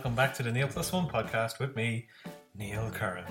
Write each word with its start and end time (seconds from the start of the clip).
Welcome 0.00 0.14
back 0.14 0.32
to 0.36 0.42
the 0.42 0.50
Neil 0.50 0.66
Plus 0.66 0.94
One 0.94 1.06
podcast 1.06 1.58
with 1.58 1.76
me, 1.76 2.08
Neil 2.56 2.90
Curran. 2.90 3.26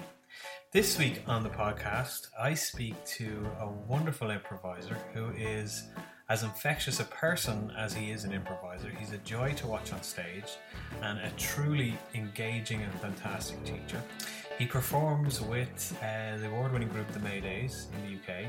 This 0.71 0.99
week 0.99 1.23
on 1.25 1.41
the 1.41 1.49
podcast, 1.49 2.27
I 2.39 2.53
speak 2.53 2.93
to 3.17 3.49
a 3.59 3.67
wonderful 3.67 4.29
improviser 4.29 4.95
who 5.11 5.31
is 5.31 5.87
as 6.29 6.43
infectious 6.43 6.99
a 6.99 7.05
person 7.05 7.73
as 7.75 7.95
he 7.95 8.11
is 8.11 8.23
an 8.23 8.33
improviser. 8.33 8.91
He's 8.99 9.13
a 9.13 9.17
joy 9.17 9.53
to 9.53 9.65
watch 9.65 9.91
on 9.93 10.03
stage 10.03 10.57
and 11.01 11.17
a 11.17 11.31
truly 11.37 11.97
engaging 12.13 12.83
and 12.83 12.93
fantastic 13.01 13.63
teacher. 13.63 14.03
He 14.59 14.67
performs 14.67 15.41
with 15.41 15.97
uh, 16.03 16.37
the 16.37 16.49
award 16.49 16.71
winning 16.71 16.89
group 16.89 17.11
The 17.13 17.19
Maydays 17.19 17.87
in 17.95 18.05
the 18.05 18.31
UK, 18.31 18.45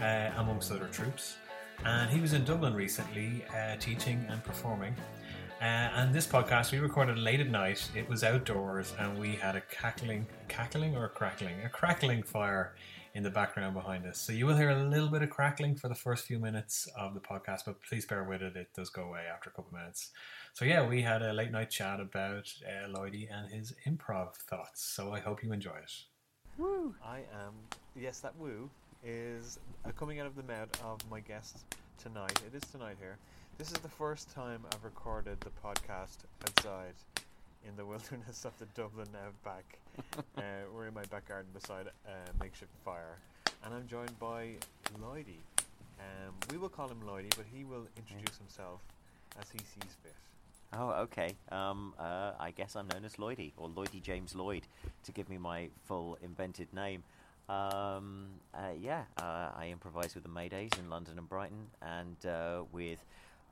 uh, 0.00 0.40
amongst 0.40 0.70
other 0.70 0.86
troops. 0.92 1.38
And 1.84 2.08
he 2.08 2.20
was 2.20 2.34
in 2.34 2.44
Dublin 2.44 2.72
recently 2.72 3.44
uh, 3.52 3.74
teaching 3.80 4.24
and 4.30 4.44
performing. 4.44 4.94
Uh, 5.64 5.88
and 5.96 6.14
this 6.14 6.26
podcast 6.26 6.72
we 6.72 6.78
recorded 6.78 7.18
late 7.18 7.40
at 7.40 7.48
night. 7.48 7.88
It 7.96 8.06
was 8.06 8.22
outdoors, 8.22 8.92
and 8.98 9.18
we 9.18 9.34
had 9.34 9.56
a 9.56 9.62
cackling, 9.62 10.26
cackling 10.46 10.94
or 10.94 11.06
a 11.06 11.08
crackling, 11.08 11.54
a 11.64 11.70
crackling 11.70 12.22
fire 12.22 12.74
in 13.14 13.22
the 13.22 13.30
background 13.30 13.72
behind 13.72 14.04
us. 14.04 14.18
So 14.18 14.34
you 14.34 14.44
will 14.44 14.58
hear 14.58 14.68
a 14.68 14.84
little 14.84 15.08
bit 15.08 15.22
of 15.22 15.30
crackling 15.30 15.74
for 15.74 15.88
the 15.88 15.94
first 15.94 16.26
few 16.26 16.38
minutes 16.38 16.86
of 16.98 17.14
the 17.14 17.20
podcast, 17.20 17.60
but 17.64 17.82
please 17.82 18.04
bear 18.04 18.24
with 18.24 18.42
it. 18.42 18.56
It 18.56 18.74
does 18.76 18.90
go 18.90 19.04
away 19.04 19.22
after 19.32 19.48
a 19.48 19.54
couple 19.54 19.70
of 19.70 19.80
minutes. 19.80 20.10
So 20.52 20.66
yeah, 20.66 20.86
we 20.86 21.00
had 21.00 21.22
a 21.22 21.32
late 21.32 21.50
night 21.50 21.70
chat 21.70 21.98
about 21.98 22.52
uh, 22.68 22.86
Lloydie 22.90 23.28
and 23.32 23.50
his 23.50 23.72
improv 23.88 24.34
thoughts. 24.34 24.84
So 24.84 25.14
I 25.14 25.20
hope 25.20 25.42
you 25.42 25.50
enjoy 25.54 25.78
it. 25.82 25.92
Woo! 26.58 26.94
I 27.02 27.20
am. 27.42 27.54
Yes, 27.96 28.20
that 28.20 28.36
woo 28.38 28.68
is 29.02 29.58
uh, 29.86 29.92
coming 29.92 30.20
out 30.20 30.26
of 30.26 30.36
the 30.36 30.42
mouth 30.42 30.68
of 30.84 30.98
my 31.10 31.20
guest 31.20 31.64
tonight. 31.96 32.38
It 32.46 32.54
is 32.54 32.70
tonight 32.70 32.96
here. 33.00 33.16
This 33.56 33.68
is 33.70 33.78
the 33.78 33.88
first 33.88 34.34
time 34.34 34.62
I've 34.74 34.82
recorded 34.82 35.40
the 35.40 35.50
podcast 35.64 36.18
outside 36.42 36.94
in 37.66 37.76
the 37.76 37.86
wilderness 37.86 38.44
of 38.44 38.58
the 38.58 38.66
Dublin 38.74 39.06
Outback. 39.24 39.78
uh, 40.36 40.42
we're 40.74 40.88
in 40.88 40.94
my 40.94 41.04
back 41.04 41.28
garden 41.28 41.50
beside 41.54 41.86
a 41.86 42.42
makeshift 42.42 42.72
fire, 42.84 43.16
and 43.64 43.72
I'm 43.72 43.86
joined 43.86 44.18
by 44.18 44.54
Lloydie. 45.00 45.44
Um, 46.00 46.34
we 46.50 46.58
will 46.58 46.68
call 46.68 46.88
him 46.88 47.00
Lloydie, 47.06 47.34
but 47.36 47.46
he 47.54 47.62
will 47.64 47.86
introduce 47.96 48.36
himself 48.38 48.80
as 49.40 49.48
he 49.50 49.58
sees 49.58 49.96
fit. 50.02 50.16
Oh, 50.72 50.90
okay. 51.02 51.36
Um, 51.52 51.94
uh, 51.96 52.32
I 52.40 52.50
guess 52.50 52.74
I'm 52.74 52.88
known 52.88 53.04
as 53.04 53.14
Lloydie, 53.14 53.52
or 53.56 53.68
Lloydie 53.68 54.02
James 54.02 54.34
Lloyd, 54.34 54.66
to 55.04 55.12
give 55.12 55.28
me 55.28 55.38
my 55.38 55.68
full 55.84 56.18
invented 56.22 56.72
name. 56.74 57.04
Um, 57.48 58.26
uh, 58.52 58.72
yeah, 58.80 59.04
uh, 59.18 59.50
I 59.56 59.68
improvise 59.70 60.16
with 60.16 60.24
the 60.24 60.30
Maydays 60.30 60.76
in 60.76 60.90
London 60.90 61.18
and 61.18 61.28
Brighton, 61.28 61.66
and 61.82 62.16
uh, 62.26 62.64
with 62.72 63.04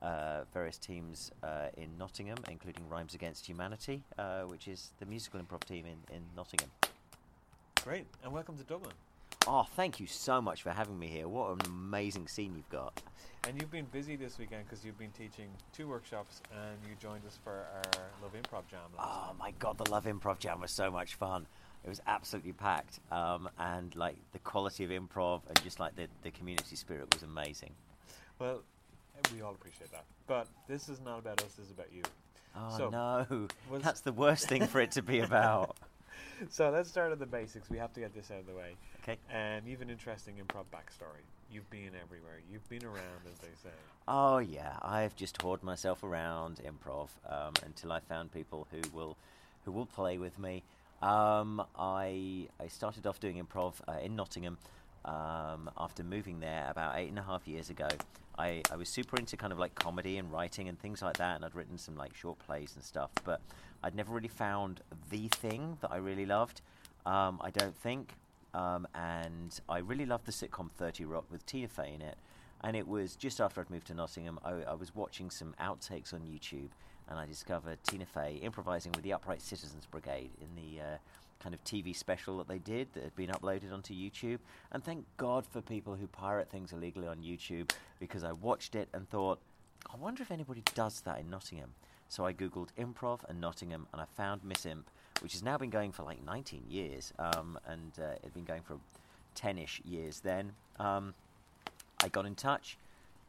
uh, 0.03 0.41
various 0.53 0.77
teams 0.77 1.31
uh, 1.41 1.67
in 1.77 1.97
Nottingham, 1.97 2.37
including 2.49 2.87
Rhymes 2.89 3.13
Against 3.15 3.47
Humanity, 3.47 4.03
uh, 4.19 4.41
which 4.41 4.67
is 4.67 4.91
the 4.99 5.05
musical 5.05 5.39
improv 5.39 5.63
team 5.63 5.85
in, 5.85 6.15
in 6.15 6.21
Nottingham. 6.35 6.69
Great, 7.83 8.05
and 8.23 8.31
welcome 8.31 8.57
to 8.57 8.63
Dublin. 8.63 8.93
Oh, 9.47 9.65
thank 9.75 9.99
you 9.99 10.07
so 10.07 10.41
much 10.41 10.61
for 10.61 10.69
having 10.69 10.97
me 10.97 11.07
here. 11.07 11.27
What 11.27 11.51
an 11.51 11.65
amazing 11.65 12.27
scene 12.27 12.53
you've 12.55 12.69
got. 12.69 13.01
And 13.45 13.59
you've 13.59 13.71
been 13.71 13.87
busy 13.91 14.15
this 14.15 14.37
weekend 14.39 14.63
because 14.65 14.85
you've 14.85 14.97
been 14.97 15.11
teaching 15.11 15.49
two 15.73 15.87
workshops 15.89 16.41
and 16.53 16.77
you 16.87 16.95
joined 17.01 17.25
us 17.25 17.39
for 17.43 17.65
our 17.75 18.03
Love 18.21 18.31
Improv 18.33 18.67
Jam. 18.69 18.79
oh 18.97 19.01
time. 19.01 19.37
my 19.37 19.51
god, 19.59 19.77
the 19.77 19.89
Love 19.89 20.05
Improv 20.05 20.39
Jam 20.39 20.61
was 20.61 20.71
so 20.71 20.89
much 20.89 21.15
fun. 21.15 21.45
It 21.83 21.89
was 21.89 21.99
absolutely 22.07 22.53
packed, 22.53 23.01
um, 23.11 23.49
and 23.59 23.93
like 23.97 24.15
the 24.31 24.39
quality 24.39 24.85
of 24.85 24.89
improv 24.89 25.41
and 25.49 25.61
just 25.61 25.81
like 25.81 25.97
the, 25.97 26.07
the 26.21 26.31
community 26.31 26.77
spirit 26.77 27.13
was 27.13 27.23
amazing. 27.23 27.71
Well, 28.39 28.61
we 29.33 29.41
all 29.41 29.51
appreciate 29.51 29.91
that. 29.91 30.05
But 30.27 30.47
this 30.67 30.89
is 30.89 30.99
not 31.01 31.19
about 31.19 31.41
us, 31.43 31.53
this 31.53 31.65
is 31.65 31.71
about 31.71 31.91
you. 31.93 32.03
Oh 32.55 32.77
So, 32.77 32.89
no, 32.89 33.47
that's 33.79 34.01
the 34.01 34.11
worst 34.11 34.47
thing 34.47 34.67
for 34.67 34.79
it 34.79 34.91
to 34.91 35.01
be 35.01 35.19
about. 35.19 35.75
So 36.49 36.69
let's 36.71 36.89
start 36.89 37.11
at 37.11 37.19
the 37.19 37.25
basics. 37.25 37.69
We 37.69 37.77
have 37.77 37.93
to 37.93 37.99
get 37.99 38.13
this 38.13 38.29
out 38.31 38.39
of 38.39 38.47
the 38.47 38.53
way. 38.53 38.75
Okay. 39.01 39.17
Um, 39.31 39.65
you've 39.65 39.81
an 39.81 39.89
interesting 39.89 40.35
improv 40.35 40.65
backstory. 40.73 41.23
You've 41.49 41.69
been 41.69 41.91
everywhere. 42.01 42.41
You've 42.51 42.67
been 42.69 42.83
around, 42.83 43.21
as 43.31 43.37
they 43.39 43.53
say. 43.63 43.73
Oh 44.07 44.39
yeah, 44.39 44.77
I've 44.81 45.15
just 45.15 45.41
hoarded 45.41 45.63
myself 45.63 46.03
around 46.03 46.59
improv 46.65 47.09
um, 47.29 47.53
until 47.63 47.91
I 47.91 47.99
found 48.01 48.33
people 48.33 48.67
who 48.71 48.81
will 48.95 49.15
who 49.63 49.71
will 49.71 49.85
play 49.85 50.17
with 50.17 50.37
me. 50.39 50.63
Um, 51.01 51.63
I 51.77 52.47
I 52.59 52.67
started 52.67 53.05
off 53.07 53.19
doing 53.19 53.41
improv 53.43 53.75
uh, 53.87 53.99
in 54.03 54.15
Nottingham 54.15 54.57
um, 55.05 55.69
after 55.77 56.03
moving 56.03 56.39
there 56.39 56.67
about 56.69 56.97
eight 56.97 57.09
and 57.09 57.19
a 57.19 57.23
half 57.23 57.47
years 57.47 57.69
ago. 57.69 57.87
I, 58.37 58.63
I 58.71 58.75
was 58.75 58.89
super 58.89 59.17
into 59.17 59.37
kind 59.37 59.53
of 59.53 59.59
like 59.59 59.75
comedy 59.75 60.17
and 60.17 60.31
writing 60.31 60.67
and 60.67 60.79
things 60.79 61.01
like 61.01 61.17
that, 61.17 61.35
and 61.35 61.45
I'd 61.45 61.53
written 61.53 61.77
some 61.77 61.95
like 61.95 62.15
short 62.15 62.39
plays 62.39 62.73
and 62.75 62.83
stuff, 62.83 63.11
but 63.23 63.41
I'd 63.83 63.95
never 63.95 64.11
really 64.11 64.27
found 64.27 64.81
the 65.11 65.27
thing 65.27 65.77
that 65.81 65.91
I 65.91 65.97
really 65.97 66.25
loved. 66.25 66.61
Um, 67.05 67.39
I 67.41 67.51
don't 67.51 67.75
think. 67.75 68.15
Um, 68.53 68.87
and 68.93 69.59
I 69.67 69.79
really 69.79 70.05
loved 70.05 70.25
the 70.25 70.31
sitcom 70.31 70.69
30 70.69 71.05
Rock 71.05 71.25
with 71.31 71.45
Tina 71.45 71.67
Fey 71.67 71.91
in 71.95 72.01
it. 72.01 72.17
And 72.63 72.77
it 72.77 72.87
was 72.87 73.15
just 73.15 73.41
after 73.41 73.61
I'd 73.61 73.69
moved 73.69 73.87
to 73.87 73.93
Nottingham, 73.93 74.39
I, 74.43 74.51
I 74.51 74.73
was 74.73 74.95
watching 74.95 75.29
some 75.29 75.53
outtakes 75.59 76.13
on 76.13 76.21
YouTube, 76.21 76.69
and 77.09 77.19
I 77.19 77.25
discovered 77.25 77.79
Tina 77.83 78.05
Fey 78.05 78.39
improvising 78.41 78.93
with 78.93 79.03
the 79.03 79.11
Upright 79.11 79.41
Citizens 79.41 79.85
Brigade 79.85 80.31
in 80.39 80.47
the 80.55 80.81
uh, 80.81 80.97
kind 81.43 81.53
of 81.53 81.63
TV 81.63 81.95
special 81.95 82.37
that 82.37 82.47
they 82.47 82.59
did 82.59 82.87
that 82.93 83.03
had 83.03 83.15
been 83.15 83.29
uploaded 83.29 83.73
onto 83.73 83.93
YouTube. 83.93 84.39
And 84.71 84.83
thank 84.83 85.05
God 85.17 85.45
for 85.45 85.61
people 85.61 85.95
who 85.95 86.07
pirate 86.07 86.49
things 86.49 86.71
illegally 86.71 87.07
on 87.07 87.17
YouTube, 87.17 87.71
because 87.99 88.23
I 88.23 88.31
watched 88.31 88.75
it 88.75 88.87
and 88.93 89.09
thought, 89.09 89.39
I 89.93 89.97
wonder 89.97 90.23
if 90.23 90.31
anybody 90.31 90.63
does 90.73 91.01
that 91.01 91.19
in 91.19 91.29
Nottingham. 91.29 91.73
So 92.07 92.25
I 92.25 92.33
googled 92.33 92.69
improv 92.79 93.19
and 93.27 93.41
Nottingham, 93.41 93.87
and 93.91 94.01
I 94.01 94.05
found 94.15 94.43
Miss 94.43 94.65
Imp, 94.65 94.89
which 95.21 95.33
has 95.33 95.43
now 95.43 95.57
been 95.57 95.69
going 95.69 95.91
for 95.91 96.03
like 96.03 96.23
19 96.23 96.63
years, 96.69 97.11
um, 97.19 97.59
and 97.67 97.91
uh, 97.99 98.13
it 98.13 98.21
had 98.23 98.33
been 98.33 98.45
going 98.45 98.61
for 98.61 98.77
10ish 99.35 99.81
years 99.83 100.19
then. 100.21 100.53
Um, 100.79 101.13
I 102.03 102.07
got 102.09 102.25
in 102.25 102.35
touch 102.35 102.77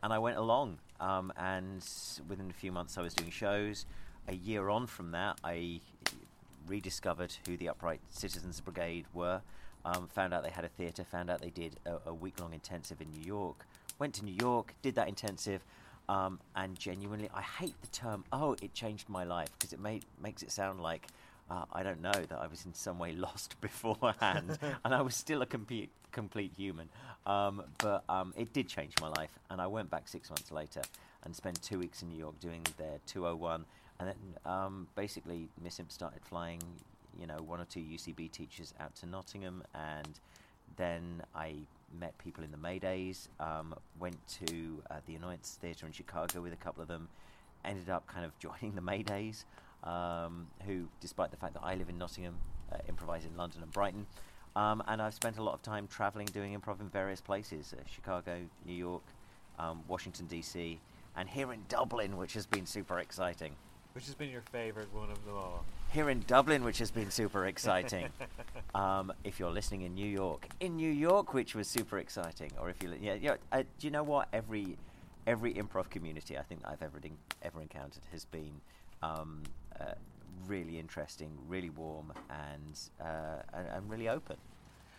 and 0.02 0.12
I 0.12 0.18
went 0.18 0.36
along. 0.36 0.78
Um, 1.00 1.32
and 1.36 1.84
within 2.28 2.50
a 2.50 2.52
few 2.52 2.70
months, 2.70 2.98
I 2.98 3.02
was 3.02 3.14
doing 3.14 3.30
shows. 3.30 3.86
A 4.28 4.34
year 4.34 4.68
on 4.68 4.86
from 4.86 5.10
that, 5.12 5.38
I 5.42 5.80
rediscovered 6.66 7.34
who 7.46 7.56
the 7.56 7.68
Upright 7.68 8.00
Citizens 8.10 8.60
Brigade 8.60 9.06
were. 9.12 9.42
Um, 9.84 10.08
found 10.08 10.32
out 10.32 10.42
they 10.42 10.50
had 10.50 10.64
a 10.64 10.68
theatre. 10.68 11.04
Found 11.04 11.30
out 11.30 11.40
they 11.40 11.50
did 11.50 11.76
a, 11.84 12.10
a 12.10 12.14
week 12.14 12.40
long 12.40 12.54
intensive 12.54 13.00
in 13.00 13.10
New 13.10 13.24
York. 13.24 13.66
Went 13.98 14.14
to 14.14 14.24
New 14.24 14.34
York, 14.40 14.74
did 14.82 14.94
that 14.96 15.08
intensive, 15.08 15.62
um, 16.08 16.40
and 16.56 16.78
genuinely, 16.78 17.30
I 17.34 17.42
hate 17.42 17.80
the 17.80 17.86
term. 17.88 18.24
Oh, 18.32 18.56
it 18.60 18.74
changed 18.74 19.08
my 19.08 19.24
life 19.24 19.50
because 19.52 19.72
it 19.72 19.80
made 19.80 20.04
makes 20.20 20.42
it 20.42 20.50
sound 20.50 20.80
like 20.80 21.06
uh, 21.50 21.64
I 21.72 21.82
don't 21.82 22.02
know 22.02 22.12
that 22.12 22.38
I 22.38 22.46
was 22.46 22.64
in 22.66 22.74
some 22.74 22.98
way 22.98 23.12
lost 23.16 23.58
beforehand, 23.60 24.58
and 24.84 24.94
I 24.94 25.02
was 25.02 25.14
still 25.14 25.42
a 25.42 25.46
complete 25.46 25.90
complete 26.12 26.52
human. 26.56 26.88
Um, 27.26 27.62
but 27.78 28.04
um, 28.08 28.34
it 28.36 28.52
did 28.52 28.68
change 28.68 28.94
my 29.00 29.08
life, 29.08 29.38
and 29.50 29.60
I 29.60 29.66
went 29.66 29.90
back 29.90 30.08
six 30.08 30.30
months 30.30 30.50
later 30.52 30.82
and 31.24 31.34
spent 31.34 31.62
two 31.62 31.78
weeks 31.78 32.02
in 32.02 32.08
New 32.08 32.18
York 32.18 32.38
doing 32.38 32.62
their 32.76 32.98
201, 33.06 33.64
and 34.00 34.08
then 34.08 34.52
um, 34.52 34.86
basically 34.96 35.48
Miss 35.62 35.78
Imp 35.78 35.92
started 35.92 36.20
flying, 36.24 36.60
you 37.18 37.26
know, 37.26 37.38
one 37.46 37.60
or 37.60 37.64
two 37.64 37.80
UCB 37.80 38.30
teachers 38.30 38.74
out 38.80 38.94
to 38.96 39.06
Nottingham, 39.06 39.62
and 39.74 40.18
then 40.76 41.22
I 41.34 41.54
met 41.98 42.16
people 42.18 42.42
in 42.44 42.50
the 42.50 42.56
Maydays, 42.56 43.28
um, 43.40 43.74
went 44.00 44.16
to 44.46 44.82
uh, 44.90 44.96
the 45.06 45.14
Annoyance 45.14 45.58
Theatre 45.60 45.86
in 45.86 45.92
Chicago 45.92 46.40
with 46.40 46.52
a 46.52 46.56
couple 46.56 46.82
of 46.82 46.88
them, 46.88 47.08
ended 47.64 47.88
up 47.90 48.06
kind 48.06 48.24
of 48.24 48.36
joining 48.38 48.74
the 48.74 48.82
Maydays, 48.82 49.44
um, 49.84 50.46
who, 50.66 50.88
despite 51.00 51.30
the 51.30 51.36
fact 51.36 51.54
that 51.54 51.62
I 51.62 51.74
live 51.74 51.88
in 51.88 51.98
Nottingham, 51.98 52.34
uh, 52.72 52.78
improvise 52.88 53.24
in 53.24 53.36
London 53.36 53.62
and 53.62 53.70
Brighton. 53.70 54.06
Um, 54.56 54.82
and 54.86 55.02
I've 55.02 55.14
spent 55.14 55.38
a 55.38 55.42
lot 55.42 55.54
of 55.54 55.62
time 55.62 55.88
traveling, 55.88 56.26
doing 56.26 56.58
improv 56.58 56.80
in 56.80 56.88
various 56.88 57.20
places 57.20 57.74
uh, 57.76 57.82
Chicago, 57.86 58.38
New 58.64 58.74
York, 58.74 59.02
um, 59.58 59.82
Washington, 59.88 60.26
D.C., 60.26 60.80
and 61.16 61.28
here 61.28 61.52
in 61.52 61.60
Dublin, 61.68 62.16
which 62.16 62.34
has 62.34 62.46
been 62.46 62.66
super 62.66 62.98
exciting. 62.98 63.54
Which 63.94 64.06
has 64.06 64.14
been 64.16 64.30
your 64.30 64.40
favourite 64.40 64.92
one 64.92 65.08
of 65.10 65.24
them 65.24 65.34
all? 65.36 65.64
Here 65.92 66.10
in 66.10 66.24
Dublin, 66.26 66.64
which 66.64 66.78
has 66.78 66.90
been 66.90 67.12
super 67.12 67.46
exciting. 67.46 68.08
um, 68.74 69.12
if 69.22 69.38
you're 69.38 69.52
listening 69.52 69.82
in 69.82 69.94
New 69.94 70.08
York, 70.08 70.48
in 70.58 70.74
New 70.74 70.90
York, 70.90 71.32
which 71.32 71.54
was 71.54 71.68
super 71.68 71.98
exciting, 71.98 72.50
or 72.60 72.68
if 72.68 72.82
you, 72.82 72.88
li- 72.88 72.98
yeah, 73.00 73.14
yeah. 73.14 73.36
Uh, 73.52 73.62
do 73.78 73.86
you 73.86 73.92
know 73.92 74.02
what? 74.02 74.28
Every 74.32 74.76
every 75.28 75.54
improv 75.54 75.90
community 75.90 76.36
I 76.36 76.42
think 76.42 76.60
I've 76.64 76.82
ever 76.82 77.00
ever 77.42 77.62
encountered 77.62 78.02
has 78.10 78.24
been 78.24 78.60
um, 79.04 79.44
uh, 79.80 79.94
really 80.48 80.80
interesting, 80.80 81.30
really 81.46 81.70
warm, 81.70 82.12
and, 82.30 82.80
uh, 83.00 83.42
and 83.52 83.68
and 83.76 83.88
really 83.90 84.08
open. 84.08 84.36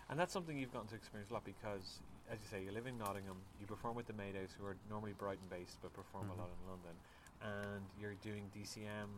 And 0.10 0.18
that's 0.18 0.32
something 0.32 0.58
you've 0.58 0.72
gotten 0.72 0.88
to 0.90 0.96
experience 0.96 1.32
a 1.32 1.34
lot 1.34 1.44
because, 1.44 2.00
as 2.32 2.38
you 2.40 2.48
say, 2.50 2.64
you 2.64 2.72
live 2.72 2.88
in 2.88 2.98
Nottingham, 2.98 3.36
you 3.60 3.68
perform 3.68 3.96
with 3.96 4.08
the 4.08 4.14
Maydays, 4.14 4.56
who 4.58 4.66
are 4.66 4.78
normally 4.90 5.14
Brighton 5.18 5.44
based 5.50 5.82
but 5.82 5.92
perform 5.94 6.28
Mhm. 6.28 6.38
a 6.38 6.42
lot 6.42 6.50
in 6.64 6.70
London, 6.70 6.96
and 7.42 7.84
you're 8.00 8.16
doing 8.24 8.50
DCM 8.56 9.10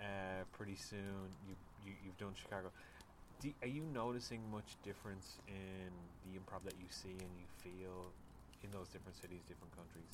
uh, 0.00 0.04
pretty 0.52 0.76
soon. 0.76 1.30
You, 1.46 1.54
you 1.86 1.92
you've 2.04 2.18
done 2.18 2.32
Chicago. 2.40 2.70
Do, 3.40 3.50
are 3.62 3.68
you 3.68 3.82
noticing 3.92 4.40
much 4.52 4.76
difference 4.84 5.38
in 5.48 5.90
the 6.24 6.38
improv 6.38 6.64
that 6.64 6.74
you 6.78 6.86
see 6.90 7.10
and 7.10 7.30
you 7.36 7.46
feel 7.58 8.12
in 8.62 8.70
those 8.70 8.88
different 8.88 9.16
cities, 9.20 9.40
different 9.48 9.74
countries? 9.76 10.10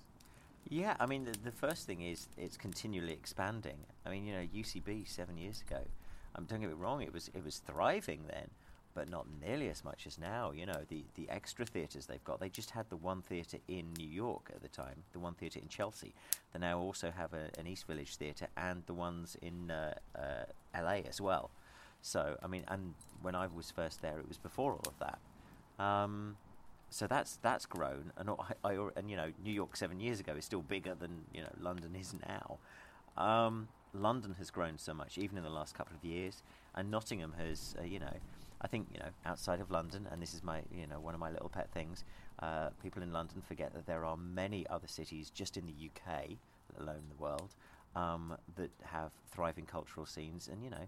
Yeah, 0.69 0.97
I 1.01 1.07
mean, 1.07 1.25
the, 1.25 1.35
the 1.45 1.53
first 1.53 1.87
thing 1.87 2.03
is 2.03 2.29
it's 2.37 2.57
continually 2.57 3.13
expanding. 3.13 3.79
I 4.05 4.11
mean, 4.11 4.27
you 4.27 4.35
know, 4.35 4.47
UCB 4.55 5.09
seven 5.09 5.39
years 5.39 5.63
ago, 5.67 5.81
um, 6.35 6.45
don't 6.45 6.61
get 6.61 6.69
me 6.69 6.75
wrong, 6.75 7.03
it 7.03 7.13
was 7.13 7.31
it 7.35 7.45
was 7.45 7.59
thriving 7.59 8.25
then, 8.29 8.49
but 8.99 9.09
not 9.09 9.27
nearly 9.41 9.69
as 9.69 9.85
much 9.85 10.09
as 10.09 10.19
now. 10.19 10.51
You 10.51 10.67
know, 10.67 10.81
the 10.89 11.05
the 11.15 11.31
extra 11.31 11.65
theatres 11.65 12.07
they've 12.07 12.25
got. 12.25 12.41
They 12.41 12.49
just 12.49 12.71
had 12.71 12.91
the 12.91 12.97
one 12.97 13.23
theatre 13.23 13.59
in 13.69 13.93
New 13.97 14.09
York 14.09 14.51
at 14.53 14.61
the 14.61 14.67
time, 14.69 15.05
the 15.13 15.21
one 15.21 15.35
theatre 15.35 15.61
in 15.61 15.69
Chelsea. 15.69 16.15
They 16.53 16.59
now 16.59 16.81
also 16.81 17.13
have 17.17 17.33
a, 17.33 17.49
an 17.61 17.69
East 17.69 17.87
Village 17.87 18.17
theatre 18.17 18.49
and 18.57 18.83
the 18.87 18.95
ones 18.95 19.37
in 19.41 19.71
uh, 19.71 19.95
uh, 20.17 20.47
LA 20.77 21.03
as 21.09 21.21
well. 21.21 21.51
So, 22.03 22.37
I 22.43 22.49
mean, 22.49 22.65
and 22.67 22.95
when 23.23 23.37
I 23.37 23.47
was 23.47 23.71
first 23.71 24.03
there, 24.03 24.19
it 24.19 24.27
was 24.27 24.39
before 24.39 24.73
all 24.73 24.85
of 24.89 24.99
that. 24.99 25.85
Um, 25.85 26.37
so 26.91 27.07
that's 27.07 27.37
that's 27.37 27.67
grown, 27.67 28.13
and 28.17 28.31
I, 28.31 28.69
I, 28.69 28.89
and 28.97 29.09
you 29.09 29.17
know 29.17 29.31
New 29.45 29.53
York 29.53 29.77
seven 29.77 30.01
years 30.01 30.19
ago 30.19 30.33
is 30.37 30.45
still 30.45 30.63
bigger 30.63 30.97
than 30.99 31.21
you 31.33 31.43
know 31.43 31.53
London 31.61 31.95
is 31.95 32.15
now. 32.27 32.59
Um, 33.17 33.69
London 33.95 34.35
has 34.39 34.51
grown 34.51 34.77
so 34.77 34.93
much, 34.93 35.19
even 35.19 35.39
in 35.39 35.45
the 35.45 35.51
last 35.51 35.75
couple 35.77 35.97
of 35.97 36.05
years, 36.05 36.43
and 36.75 36.91
Nottingham 36.91 37.35
has, 37.39 37.75
uh, 37.81 37.85
you 37.85 37.99
know, 37.99 38.13
I 38.61 38.67
think 38.67 38.89
you 38.93 38.99
know 38.99 39.11
outside 39.25 39.61
of 39.61 39.71
London, 39.71 40.09
and 40.11 40.21
this 40.21 40.35
is 40.35 40.43
my 40.43 40.63
you 40.73 40.87
know 40.87 41.01
one 41.01 41.15
of 41.15 41.21
my 41.21 41.31
little 41.31 41.49
pet 41.49 41.71
things. 41.73 42.05
Uh, 42.41 42.71
people 42.83 43.03
in 43.03 43.13
London 43.13 43.43
forget 43.47 43.73
that 43.75 43.87
there 43.87 44.05
are 44.05 44.17
many 44.17 44.67
other 44.69 44.87
cities 44.87 45.31
just 45.31 45.57
in 45.57 45.67
the 45.67 45.73
UK, 45.73 46.31
let 46.77 46.83
alone 46.83 47.03
the 47.09 47.23
world, 47.23 47.55
um, 47.97 48.37
that 48.57 48.71
have 48.85 49.13
thriving 49.31 49.67
cultural 49.67 50.07
scenes, 50.07 50.49
and 50.49 50.63
you 50.63 50.71
know 50.71 50.87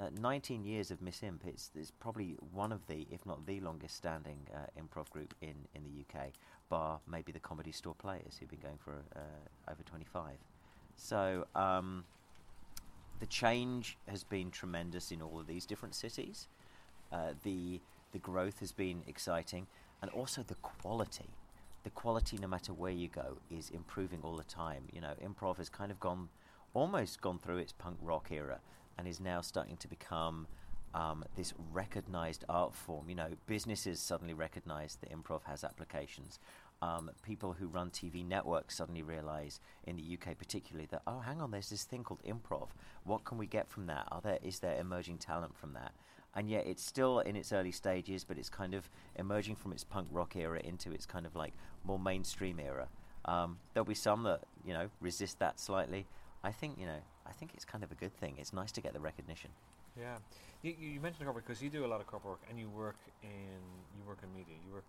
uh, 0.00 0.08
19 0.20 0.64
years 0.64 0.90
of 0.90 1.00
Miss 1.00 1.22
Imp. 1.22 1.42
It's, 1.46 1.70
it's 1.78 1.90
probably 1.90 2.36
one 2.52 2.72
of 2.72 2.86
the, 2.86 3.06
if 3.10 3.24
not 3.26 3.46
the 3.46 3.60
longest 3.60 3.96
standing 3.96 4.38
uh, 4.54 4.80
improv 4.80 5.08
group 5.10 5.34
in, 5.40 5.54
in 5.74 5.82
the 5.84 5.90
UK, 6.00 6.28
bar 6.68 7.00
maybe 7.06 7.32
the 7.32 7.40
Comedy 7.40 7.72
Store 7.72 7.94
Players, 7.94 8.36
who've 8.38 8.50
been 8.50 8.60
going 8.60 8.78
for 8.78 8.94
uh, 9.14 9.70
over 9.70 9.82
25. 9.84 10.32
So 10.96 11.46
um, 11.54 12.04
the 13.20 13.26
change 13.26 13.96
has 14.08 14.24
been 14.24 14.50
tremendous 14.50 15.12
in 15.12 15.22
all 15.22 15.38
of 15.38 15.46
these 15.46 15.66
different 15.66 15.94
cities. 15.94 16.48
Uh, 17.12 17.34
the, 17.42 17.80
the 18.12 18.18
growth 18.18 18.60
has 18.60 18.72
been 18.72 19.02
exciting, 19.06 19.66
and 20.00 20.10
also 20.10 20.42
the 20.42 20.54
quality. 20.56 21.30
The 21.84 21.90
quality, 21.90 22.38
no 22.40 22.48
matter 22.48 22.72
where 22.72 22.92
you 22.92 23.08
go, 23.08 23.38
is 23.50 23.70
improving 23.70 24.20
all 24.22 24.36
the 24.36 24.44
time. 24.44 24.84
You 24.92 25.00
know, 25.00 25.14
improv 25.24 25.56
has 25.58 25.68
kind 25.68 25.90
of 25.90 25.98
gone, 25.98 26.28
almost 26.74 27.20
gone 27.20 27.38
through 27.38 27.58
its 27.58 27.72
punk 27.72 27.98
rock 28.00 28.28
era 28.30 28.60
and 28.96 29.08
is 29.08 29.20
now 29.20 29.40
starting 29.40 29.76
to 29.78 29.88
become 29.88 30.46
um, 30.94 31.24
this 31.36 31.54
recognized 31.72 32.44
art 32.48 32.74
form. 32.74 33.08
You 33.08 33.14
know, 33.14 33.28
businesses 33.46 34.00
suddenly 34.00 34.34
recognize 34.34 34.96
that 35.00 35.10
improv 35.10 35.44
has 35.44 35.64
applications. 35.64 36.38
Um, 36.82 37.10
people 37.22 37.52
who 37.52 37.68
run 37.68 37.90
TV 37.90 38.26
networks 38.26 38.76
suddenly 38.76 39.02
realize, 39.02 39.60
in 39.86 39.96
the 39.96 40.02
UK 40.02 40.36
particularly, 40.36 40.88
that 40.90 41.02
oh, 41.06 41.20
hang 41.20 41.40
on, 41.40 41.52
there's 41.52 41.70
this 41.70 41.84
thing 41.84 42.02
called 42.02 42.22
improv. 42.26 42.68
What 43.04 43.24
can 43.24 43.38
we 43.38 43.46
get 43.46 43.68
from 43.68 43.86
that? 43.86 44.08
Are 44.10 44.20
there 44.20 44.38
is 44.42 44.58
there 44.58 44.78
emerging 44.78 45.18
talent 45.18 45.56
from 45.56 45.74
that? 45.74 45.92
And 46.34 46.48
yet, 46.48 46.66
it's 46.66 46.82
still 46.82 47.20
in 47.20 47.36
its 47.36 47.52
early 47.52 47.72
stages, 47.72 48.24
but 48.24 48.38
it's 48.38 48.48
kind 48.48 48.74
of 48.74 48.88
emerging 49.16 49.56
from 49.56 49.72
its 49.72 49.84
punk 49.84 50.08
rock 50.10 50.34
era 50.34 50.60
into 50.64 50.90
its 50.92 51.04
kind 51.04 51.26
of 51.26 51.36
like 51.36 51.52
more 51.84 51.98
mainstream 51.98 52.58
era. 52.58 52.88
Um, 53.24 53.58
there'll 53.72 53.84
be 53.84 53.94
some 53.94 54.22
that 54.24 54.40
you 54.64 54.72
know 54.72 54.88
resist 55.00 55.38
that 55.38 55.60
slightly. 55.60 56.06
I 56.42 56.50
think 56.50 56.78
you 56.78 56.86
know 56.86 56.98
I 57.26 57.32
think 57.32 57.52
it's 57.54 57.64
kind 57.64 57.84
of 57.84 57.92
a 57.92 57.94
good 57.94 58.14
thing. 58.16 58.34
It's 58.38 58.52
nice 58.52 58.72
to 58.72 58.80
get 58.80 58.92
the 58.94 59.00
recognition. 59.00 59.50
Yeah, 59.98 60.16
you, 60.62 60.74
you 60.80 61.00
mentioned 61.00 61.24
corporate 61.24 61.46
because 61.46 61.62
you 61.62 61.68
do 61.68 61.84
a 61.84 61.86
lot 61.86 62.00
of 62.00 62.06
corporate 62.06 62.32
work 62.32 62.40
and 62.48 62.58
you 62.58 62.68
work 62.70 62.96
in 63.22 63.60
you 63.96 64.04
work 64.06 64.18
in 64.22 64.32
media. 64.32 64.54
You 64.66 64.72
work 64.72 64.84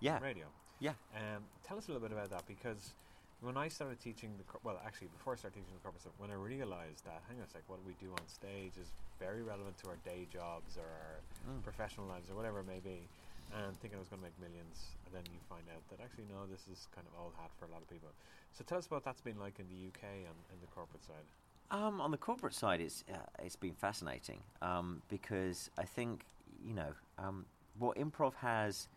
yeah 0.00 0.16
in 0.16 0.22
radio. 0.22 0.46
Yeah. 0.80 0.92
Um, 1.14 1.44
tell 1.66 1.76
us 1.76 1.88
a 1.88 1.92
little 1.92 2.06
bit 2.06 2.16
about 2.16 2.30
that 2.30 2.46
because 2.46 2.94
when 3.40 3.56
I 3.56 3.68
started 3.68 4.00
teaching 4.00 4.34
the 4.36 4.44
cor- 4.44 4.60
well, 4.64 4.80
actually 4.84 5.08
before 5.08 5.34
I 5.34 5.36
started 5.36 5.58
teaching 5.58 5.72
the 5.74 5.80
corporate 5.82 6.02
stuff, 6.02 6.14
when 6.18 6.30
I 6.30 6.34
realized 6.34 7.04
that 7.04 7.22
hang 7.28 7.38
on 7.38 7.44
a 7.46 7.50
sec, 7.50 7.62
what 7.68 7.78
we 7.86 7.94
do 8.00 8.10
on 8.10 8.26
stage 8.26 8.74
is 8.80 8.88
very 9.18 9.42
relevant 9.42 9.78
to 9.84 9.90
our 9.90 9.98
day 10.04 10.26
jobs 10.32 10.76
or 10.76 10.86
our 10.86 11.16
Mm. 11.48 11.62
professional 11.62 12.06
lives 12.06 12.28
or 12.30 12.34
whatever 12.34 12.60
it 12.60 12.66
may 12.66 12.80
be, 12.80 13.06
and 13.54 13.76
thinking 13.78 13.96
I 13.96 14.00
was 14.00 14.08
going 14.08 14.20
to 14.20 14.26
make 14.26 14.38
millions, 14.40 14.90
and 15.06 15.14
then 15.14 15.24
you 15.32 15.38
find 15.48 15.62
out 15.70 15.82
that 15.88 16.00
actually 16.02 16.26
no, 16.26 16.46
this 16.46 16.66
is 16.68 16.88
kind 16.94 17.06
of 17.06 17.14
old 17.18 17.32
hat 17.38 17.50
for 17.58 17.66
a 17.66 17.68
lot 17.68 17.80
of 17.80 17.88
people. 17.88 18.10
So 18.52 18.64
tell 18.64 18.78
us 18.78 18.86
about 18.86 19.04
that's 19.04 19.20
been 19.20 19.38
like 19.38 19.58
in 19.60 19.68
the 19.68 19.86
UK 19.88 20.02
and 20.26 20.36
in 20.52 20.60
the 20.60 20.66
corporate 20.74 21.04
side. 21.04 21.24
Um, 21.70 22.00
on 22.00 22.10
the 22.10 22.18
corporate 22.18 22.54
side, 22.54 22.80
it's 22.80 23.04
uh, 23.12 23.18
it's 23.38 23.56
been 23.56 23.74
fascinating 23.74 24.40
um, 24.62 25.02
because 25.08 25.70
I 25.78 25.84
think 25.84 26.24
you 26.64 26.74
know 26.74 26.92
um, 27.18 27.46
what 27.78 27.96
improv 27.96 28.34
has 28.36 28.88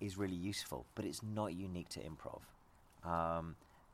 is 0.00 0.16
really 0.16 0.36
useful, 0.36 0.86
but 0.94 1.04
it's 1.04 1.22
not 1.22 1.54
unique 1.54 1.88
to 1.90 2.00
improv. 2.00 2.40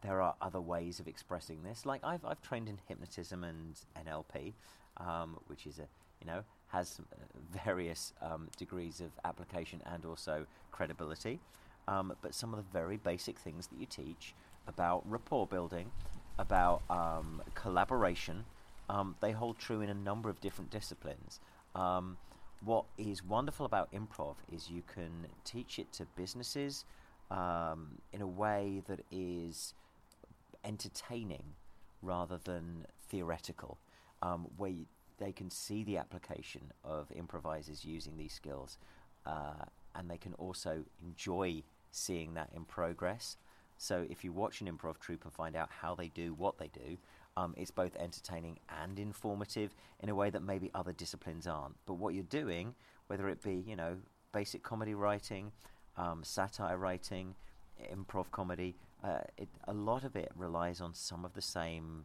There 0.03 0.21
are 0.21 0.35
other 0.41 0.61
ways 0.61 1.01
of 1.01 1.09
expressing 1.09 1.63
this. 1.63 1.87
Like 1.87 2.03
I've 2.05 2.25
I've 2.25 2.43
trained 2.43 2.69
in 2.69 2.79
hypnotism 2.87 3.45
and 3.45 3.75
NLP, 4.07 4.53
um, 4.99 5.39
which 5.47 5.67
is 5.67 5.79
a 5.79 5.87
you 6.21 6.27
know 6.27 6.43
has 6.69 7.01
uh, 7.01 7.17
various 7.65 8.13
um, 8.21 8.49
degrees 8.57 9.01
of 9.01 9.11
application 9.25 9.83
and 9.87 10.05
also 10.05 10.47
credibility. 10.73 11.41
Um, 11.89 12.13
but 12.21 12.35
some 12.35 12.53
of 12.53 12.59
the 12.59 12.65
very 12.73 12.97
basic 12.97 13.39
things 13.39 13.69
that 13.69 13.79
you 13.79 13.87
teach 13.87 14.35
about 14.67 15.09
rapport 15.09 15.47
building, 15.47 15.91
about 16.39 16.83
um, 16.91 17.41
collaboration, 17.55 18.45
um, 18.91 19.15
they 19.21 19.31
hold 19.31 19.59
true 19.59 19.81
in 19.81 19.89
a 19.89 19.95
number 19.95 20.29
of 20.29 20.41
different 20.41 20.71
disciplines. 20.71 21.39
Um, 21.77 22.17
what 22.65 22.85
is 22.99 23.25
wonderful 23.25 23.67
about 23.67 23.93
improv 23.93 24.35
is 24.53 24.69
you 24.69 24.83
can 24.93 25.27
teach 25.45 25.79
it 25.79 25.93
to 25.93 26.07
businesses 26.17 26.85
in 27.31 28.21
a 28.21 28.27
way 28.27 28.83
that 28.89 29.01
is 29.13 29.75
entertaining 30.67 31.55
rather 32.03 32.39
than 32.39 32.87
theoretical, 33.09 33.79
um, 34.23 34.47
where 34.57 34.71
you, 34.71 34.87
they 35.19 35.33
can 35.33 35.51
see 35.51 35.85
the 35.85 35.97
application 35.97 36.73
of 36.85 37.11
improvisers 37.15 37.85
using 37.85 38.17
these 38.17 38.33
skills, 38.33 38.79
uh, 39.25 39.65
and 39.95 40.11
they 40.11 40.19
can 40.19 40.35
also 40.35 40.85
enjoy 41.03 41.63
seeing 41.91 42.35
that 42.35 42.51
in 42.55 42.65
progress. 42.65 43.37
So 43.79 44.07
if 44.09 44.25
you 44.25 44.33
watch 44.33 44.61
an 44.61 44.69
improv 44.69 44.99
troupe 44.99 45.25
and 45.25 45.33
find 45.33 45.57
out 45.57 45.71
how 45.71 45.95
they 45.95 46.09
do 46.09 46.35
what 46.35 46.59
they 46.59 46.69
do, 46.69 46.97
um, 47.37 47.55
it's 47.57 47.71
both 47.71 47.95
entertaining 47.97 48.59
and 48.83 48.99
informative 48.99 49.75
in 50.01 50.09
a 50.09 50.15
way 50.15 50.31
that 50.31 50.43
maybe 50.43 50.71
other 50.75 50.93
disciplines 50.93 51.47
aren't. 51.47 51.77
But 51.87 51.95
what 51.95 52.15
you're 52.15 52.25
doing, 52.25 52.75
whether 53.09 53.29
it 53.29 53.43
be 53.43 53.63
you 53.67 53.77
know 53.77 53.97
basic 54.33 54.63
comedy 54.63 54.95
writing, 54.95 55.53
um, 55.97 56.25
satire 56.25 56.79
writing, 56.79 57.35
improv 57.93 58.31
comedy, 58.31 58.77
uh, 59.07 59.19
it, 59.37 59.49
a 59.69 59.73
lot 59.73 60.05
of 60.05 60.17
it 60.17 60.33
relies 60.35 60.81
on 60.81 60.95
some 60.95 61.25
of 61.25 61.35
the 61.35 61.43
same 61.43 62.05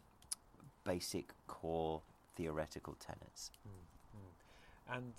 basic 0.83 1.33
core 1.47 2.01
theoretical 2.35 2.95
tenets. 2.99 3.51
Mm. 3.67 4.97
And 4.97 5.13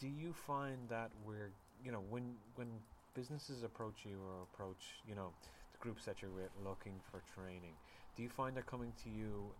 do 0.00 0.08
you 0.08 0.32
find 0.32 0.78
that 0.88 1.10
we're, 1.26 1.50
you 1.84 1.92
know, 1.92 2.02
when 2.10 2.34
when 2.56 2.68
businesses 3.14 3.62
approach 3.62 4.04
you 4.04 4.16
or 4.16 4.42
approach, 4.42 5.02
you 5.08 5.14
know, 5.14 5.30
the 5.72 5.78
groups 5.78 6.04
that 6.06 6.20
you're 6.20 6.30
with 6.30 6.50
looking 6.64 6.94
for 7.10 7.22
training, 7.34 7.74
do 8.16 8.22
you 8.22 8.28
find 8.28 8.56
they're 8.56 8.62
coming 8.62 8.92
to 9.04 9.10
you 9.10 9.52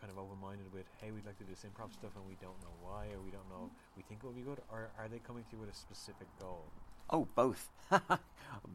kind 0.00 0.12
of 0.12 0.18
open-minded 0.18 0.66
with, 0.74 0.84
hey, 1.00 1.10
we'd 1.10 1.24
like 1.24 1.38
to 1.38 1.44
do 1.44 1.50
this 1.50 1.64
improv 1.64 1.92
stuff 1.92 2.10
and 2.16 2.26
we 2.28 2.36
don't 2.40 2.60
know 2.60 2.74
why 2.82 3.06
or 3.06 3.20
we 3.24 3.30
don't 3.30 3.48
know, 3.48 3.70
we 3.96 4.02
think 4.02 4.20
it 4.22 4.26
would 4.26 4.36
be 4.36 4.42
good, 4.42 4.60
or 4.70 4.90
are 4.98 5.08
they 5.08 5.18
coming 5.18 5.42
to 5.44 5.56
you 5.56 5.58
with 5.58 5.70
a 5.70 5.74
specific 5.74 6.28
goal? 6.38 6.64
Oh, 7.08 7.26
both, 7.34 7.70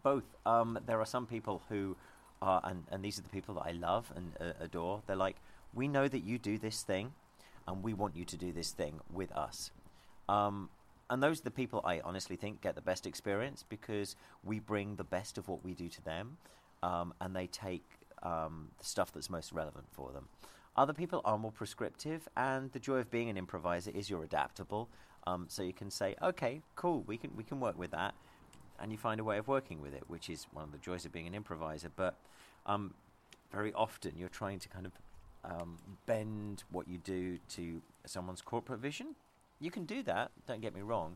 both. 0.04 0.24
Um, 0.46 0.80
there 0.86 1.00
are 1.00 1.06
some 1.06 1.28
people 1.28 1.62
who 1.70 1.96
are, 2.42 2.62
and, 2.64 2.84
and 2.92 3.04
these 3.04 3.20
are 3.20 3.22
the 3.22 3.30
people 3.30 3.56
that 3.56 3.66
I 3.66 3.72
love 3.72 4.12
and 4.16 4.34
uh, 4.40 4.54
adore. 4.60 5.02
They're 5.06 5.16
like, 5.16 5.38
we 5.74 5.88
know 5.88 6.08
that 6.08 6.24
you 6.24 6.38
do 6.38 6.58
this 6.58 6.84
thing, 6.84 7.14
and 7.68 7.84
we 7.84 7.94
want 7.94 8.16
you 8.16 8.26
to 8.26 8.38
do 8.38 8.52
this 8.52 8.72
thing 8.72 9.00
with 9.12 9.32
us. 9.32 9.72
Um, 10.28 10.70
and 11.10 11.22
those 11.22 11.42
are 11.42 11.44
the 11.44 11.52
people 11.52 11.82
I 11.84 12.00
honestly 12.02 12.36
think 12.36 12.62
get 12.62 12.76
the 12.76 12.82
best 12.82 13.06
experience 13.06 13.66
because 13.68 14.16
we 14.44 14.60
bring 14.60 14.96
the 14.96 15.04
best 15.04 15.38
of 15.38 15.48
what 15.48 15.64
we 15.64 15.74
do 15.74 15.90
to 15.90 16.06
them, 16.06 16.38
um, 16.84 17.14
and 17.20 17.36
they 17.36 17.48
take 17.48 17.84
um, 18.24 18.70
the 18.80 18.86
stuff 18.86 19.12
that's 19.12 19.30
most 19.30 19.52
relevant 19.52 19.86
for 19.92 20.12
them. 20.12 20.28
Other 20.78 20.94
people 20.94 21.22
are 21.26 21.38
more 21.38 21.52
prescriptive, 21.52 22.30
and 22.38 22.72
the 22.72 22.80
joy 22.80 22.98
of 22.98 23.12
being 23.12 23.30
an 23.30 23.38
improviser 23.38 23.92
is 23.92 24.10
you're 24.10 24.24
adaptable. 24.24 24.88
Um, 25.28 25.46
so 25.50 25.64
you 25.64 25.74
can 25.74 25.92
say, 25.92 26.16
okay, 26.22 26.62
cool, 26.76 27.04
we 27.06 27.18
can 27.18 27.32
we 27.36 27.44
can 27.44 27.60
work 27.60 27.78
with 27.78 27.92
that, 27.92 28.16
and 28.82 28.92
you 28.92 28.98
find 28.98 29.20
a 29.20 29.24
way 29.24 29.38
of 29.38 29.48
working 29.48 29.80
with 29.82 29.94
it, 29.94 30.04
which 30.08 30.30
is 30.30 30.48
one 30.52 30.64
of 30.64 30.72
the 30.72 30.78
joys 30.80 31.06
of 31.06 31.12
being 31.12 31.28
an 31.28 31.36
improviser. 31.36 31.92
But 31.96 32.16
um, 32.66 32.94
very 33.52 33.72
often 33.74 34.14
you're 34.18 34.30
trying 34.30 34.60
to 34.60 34.70
kind 34.70 34.86
of 34.86 34.92
um, 35.44 35.78
bend 36.06 36.64
what 36.72 36.88
you 36.88 36.98
do 36.98 37.38
to 37.50 37.82
someone's 38.06 38.42
corporate 38.42 38.80
vision. 38.80 39.16
You 39.60 39.72
can 39.72 39.86
do 39.86 40.02
that, 40.04 40.32
don't 40.48 40.62
get 40.62 40.74
me 40.74 40.82
wrong, 40.82 41.16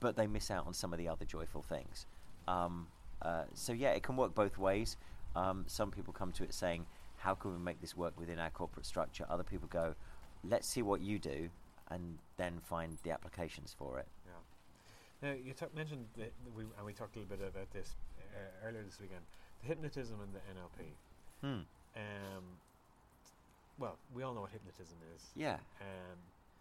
but 0.00 0.16
they 0.16 0.26
miss 0.26 0.50
out 0.50 0.66
on 0.66 0.74
some 0.74 0.92
of 0.92 0.98
the 0.98 1.08
other 1.08 1.24
joyful 1.24 1.62
things. 1.62 2.06
Um, 2.46 2.86
uh, 3.20 3.44
so 3.54 3.72
yeah, 3.72 3.90
it 3.90 4.02
can 4.02 4.16
work 4.16 4.34
both 4.34 4.58
ways. 4.58 4.96
Um, 5.34 5.64
some 5.66 5.90
people 5.90 6.12
come 6.12 6.32
to 6.32 6.44
it 6.44 6.54
saying, 6.54 6.86
"How 7.18 7.34
can 7.34 7.52
we 7.52 7.58
make 7.58 7.80
this 7.80 7.96
work 7.96 8.18
within 8.18 8.38
our 8.38 8.50
corporate 8.50 8.86
structure?" 8.86 9.26
Other 9.28 9.44
people 9.44 9.68
go, 9.68 9.94
"Let's 10.44 10.68
see 10.68 10.82
what 10.82 11.00
you 11.00 11.18
do, 11.18 11.50
and 11.88 12.18
then 12.36 12.60
find 12.60 12.98
the 13.02 13.10
applications 13.10 13.74
for 13.76 13.98
it." 13.98 14.06
Now 15.22 15.30
you 15.32 15.54
mentioned 15.74 16.06
the, 16.16 16.24
the- 16.44 16.50
we 16.56 16.64
and 16.76 16.84
we 16.84 16.92
talked 16.92 17.16
a 17.16 17.20
little 17.20 17.36
bit 17.36 17.46
about 17.46 17.72
this 17.72 17.94
uh, 18.34 18.66
earlier 18.66 18.82
this 18.82 18.98
weekend. 19.00 19.22
The 19.62 19.68
hypnotism 19.68 20.16
and 20.20 20.34
the 20.34 20.40
NLP. 20.40 20.86
Hmm. 21.40 21.62
Um, 21.96 22.44
well, 23.78 23.96
we 24.14 24.22
all 24.22 24.34
know 24.34 24.42
what 24.42 24.50
hypnotism 24.50 24.96
is. 25.14 25.22
Yeah. 25.36 25.54
Um, 25.80 26.18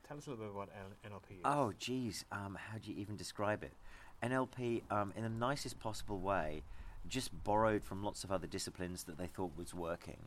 tell 0.08 0.18
us 0.18 0.28
a 0.28 0.30
little 0.30 0.46
bit 0.46 0.54
about 0.56 0.70
N- 1.04 1.12
NLP. 1.12 1.38
Is. 1.38 1.42
Oh, 1.46 1.74
geez. 1.80 2.26
Um, 2.32 2.58
how 2.60 2.78
do 2.78 2.92
you 2.92 3.00
even 3.00 3.16
describe 3.16 3.64
it? 3.64 3.72
NLP, 4.24 4.84
um, 4.92 5.12
in 5.16 5.24
the 5.24 5.30
nicest 5.30 5.80
possible 5.80 6.20
way, 6.20 6.62
just 7.08 7.32
borrowed 7.44 7.84
from 7.84 8.04
lots 8.04 8.24
of 8.24 8.32
other 8.32 8.46
disciplines 8.46 9.04
that 9.06 9.18
they 9.18 9.26
thought 9.28 9.52
was 9.58 9.74
working. 9.74 10.20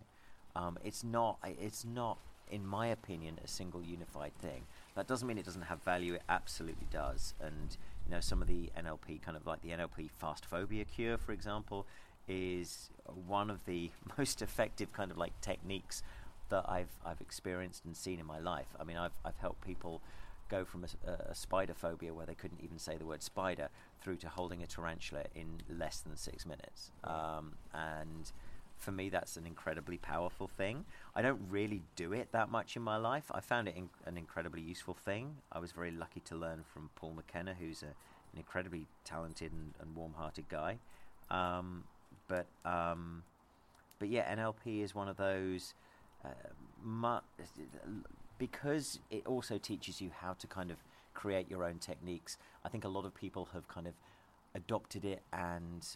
Um, 0.57 0.79
it's 0.85 1.05
not. 1.05 1.39
It's 1.45 1.85
not, 1.85 2.19
in 2.55 2.65
my 2.65 2.87
opinion, 2.87 3.41
a 3.45 3.49
single 3.49 3.83
unified 3.83 4.33
thing. 4.41 4.63
That 4.95 5.09
doesn't 5.09 5.27
mean 5.27 5.39
it 5.39 5.45
doesn't 5.45 5.63
have 5.63 5.83
value. 5.83 6.15
It 6.15 6.23
absolutely 6.29 6.87
does. 6.89 7.35
And 7.41 7.77
you 8.07 8.13
know, 8.13 8.21
some 8.21 8.41
of 8.41 8.47
the 8.47 8.71
NLP, 8.79 9.21
kind 9.23 9.37
of 9.37 9.45
like 9.45 9.61
the 9.63 9.71
NLP 9.71 10.09
fast 10.19 10.47
phobia 10.47 10.85
cure, 10.85 11.19
for 11.19 11.33
example, 11.33 11.85
is 12.29 12.91
one 13.27 13.51
of 13.51 13.65
the 13.65 13.91
most 14.19 14.41
effective 14.41 14.93
kind 14.93 15.11
of 15.11 15.19
like 15.19 15.39
techniques 15.41 16.05
that 16.51 16.65
I've 16.69 16.95
I've 17.05 17.21
experienced 17.21 17.85
and 17.85 17.97
seen 17.97 18.21
in 18.21 18.27
my 18.27 18.39
life. 18.39 18.69
I 18.79 18.85
mean, 18.85 18.99
I've 18.99 19.19
I've 19.25 19.39
helped 19.39 19.61
people 19.63 20.01
go 20.49 20.65
from 20.65 20.85
a, 20.85 21.11
a, 21.31 21.35
spider 21.35 21.73
phobia 21.73 22.13
where 22.13 22.27
they 22.27 22.35
couldn't 22.35 22.61
even 22.63 22.79
say 22.79 22.99
the 22.99 23.07
word 23.07 23.23
spider 23.23 23.71
through 24.03 24.17
to 24.17 24.29
holding 24.29 24.63
a 24.63 24.67
tarantula 24.67 25.25
in 25.35 25.63
less 25.75 26.01
than 26.01 26.15
six 26.17 26.45
minutes. 26.45 26.91
Um, 27.03 27.55
and 27.73 28.31
for 28.85 28.93
me, 28.93 29.09
that's 29.09 29.37
an 29.37 29.47
incredibly 29.47 29.97
powerful 29.97 30.47
thing. 30.47 30.85
I 31.17 31.23
don't 31.23 31.41
really 31.51 31.83
do 31.97 32.13
it 32.13 32.29
that 32.33 32.51
much 32.51 32.77
in 32.77 32.83
my 32.83 32.97
life. 32.99 33.25
I 33.31 33.41
found 33.41 33.67
it 33.67 33.77
in, 33.77 33.89
an 34.05 34.19
incredibly 34.19 34.61
useful 34.61 34.95
thing. 34.95 35.37
I 35.51 35.59
was 35.59 35.73
very 35.73 35.91
lucky 35.91 36.21
to 36.27 36.37
learn 36.37 36.63
from 36.73 36.91
Paul 36.95 37.15
McKenna, 37.15 37.55
who's 37.59 37.83
a, 37.83 37.87
an 37.87 38.37
incredibly 38.37 38.87
talented 39.05 39.53
and, 39.53 39.73
and 39.81 39.97
warm-hearted 39.97 40.49
guy. 40.49 40.79
Um, 41.31 41.85
but 42.29 42.47
um, 42.65 43.23
but 43.99 44.09
yeah, 44.09 44.35
NLP 44.35 44.83
is 44.83 44.95
one 44.95 45.09
of 45.09 45.17
those. 45.17 45.75
Uh, 46.25 46.29
mu- 46.83 47.19
because 48.39 48.99
it 49.11 49.27
also 49.27 49.59
teaches 49.59 50.01
you 50.01 50.11
how 50.21 50.35
to 50.35 50.47
kind 50.47 50.71
of 50.71 50.77
create 51.15 51.49
your 51.49 51.65
own 51.65 51.79
techniques. 51.79 52.37
I 52.65 52.69
think 52.69 52.85
a 52.85 52.89
lot 52.89 53.05
of 53.05 53.15
people 53.15 53.49
have 53.53 53.69
kind 53.69 53.87
of 53.87 53.95
adopted 54.55 55.05
it 55.05 55.23
and 55.33 55.87